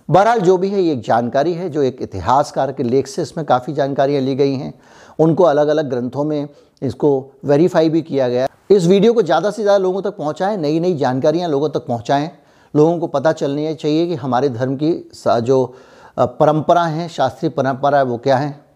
बहरहाल, 0.08 0.40
जो 0.40 0.56
भी 0.58 0.68
है, 0.68 0.82
ये 0.82 0.92
एक 0.92 1.00
जानकारी 1.02 1.52
है, 1.54 1.68
जो 1.70 1.82
एक 1.82 1.98
इतिहासकार 2.02 2.72
के 2.72 2.82
लेख 2.82 3.06
से 3.06 3.22
इसमें 3.22 3.44
काफ़ी 3.46 3.72
जानकारियाँ 3.72 4.20
ली 4.22 4.34
गई 4.34 4.54
हैं। 4.54 4.72
उनको 5.18 5.44
अलग 5.44 5.68
अलग 5.68 5.90
ग्रंथों 5.90 6.24
में 6.24 6.48
इसको 6.82 7.10
वेरीफाई 7.44 7.88
भी 7.88 8.02
किया 8.02 8.28
गया 8.28 8.46
इस 8.70 8.86
वीडियो 8.86 9.12
को 9.12 9.22
ज़्यादा 9.22 9.50
से 9.50 9.62
ज़्यादा 9.62 9.78
लोगों 9.78 10.02
तक 10.02 10.16
पहुँचाएँ 10.16 10.56
नई 10.56 10.80
नई 10.80 10.94
जानकारियाँ 10.96 11.48
लोगों 11.50 11.68
तक 11.68 11.86
पहुँचाएँ। 11.86 12.30
लोगों 12.74 12.98
को 12.98 13.06
पता 13.08 13.32
चलनी 13.32 13.74
चाहिए 13.74 14.06
कि 14.06 14.14
हमारे 14.16 14.48
धर्म 14.48 14.76
की 14.76 14.92
जो 15.42 15.64
परंपरा 16.18 16.84
हैं, 16.84 17.08
शास्त्रीय 17.08 17.50
परंपरा 17.50 17.98
है, 17.98 18.04
वो 18.04 18.18
क्या 18.18 18.36
है। 18.36 18.67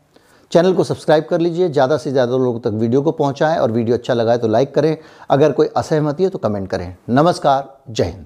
चैनल 0.53 0.73
को 0.75 0.85
सब्सक्राइब 0.85 1.25
कर 1.25 1.41
लीजिए, 1.41 1.69
ज़्यादा 1.69 1.97
से 1.97 2.11
ज़्यादा 2.11 2.37
लोगों 2.37 2.61
तक 2.61 2.73
वीडियो 2.75 3.03
को 3.03 3.12
पहुँचाएँ 3.12 3.59
और 3.59 3.71
वीडियो 3.73 3.97
अच्छा 3.97 4.15
लगाए 4.15 4.38
तो 4.38 4.49
लाइक 4.49 4.75
करें। 4.75 4.97
अगर 5.31 5.53
कोई 5.53 5.67
असहमति 5.77 6.25
है 6.25 6.29
तो 6.31 6.38
कमेंट 6.38 6.69
करें। 6.71 6.95
नमस्कार, 7.11 7.73
जय 7.91 8.05
हिंद। 8.05 8.21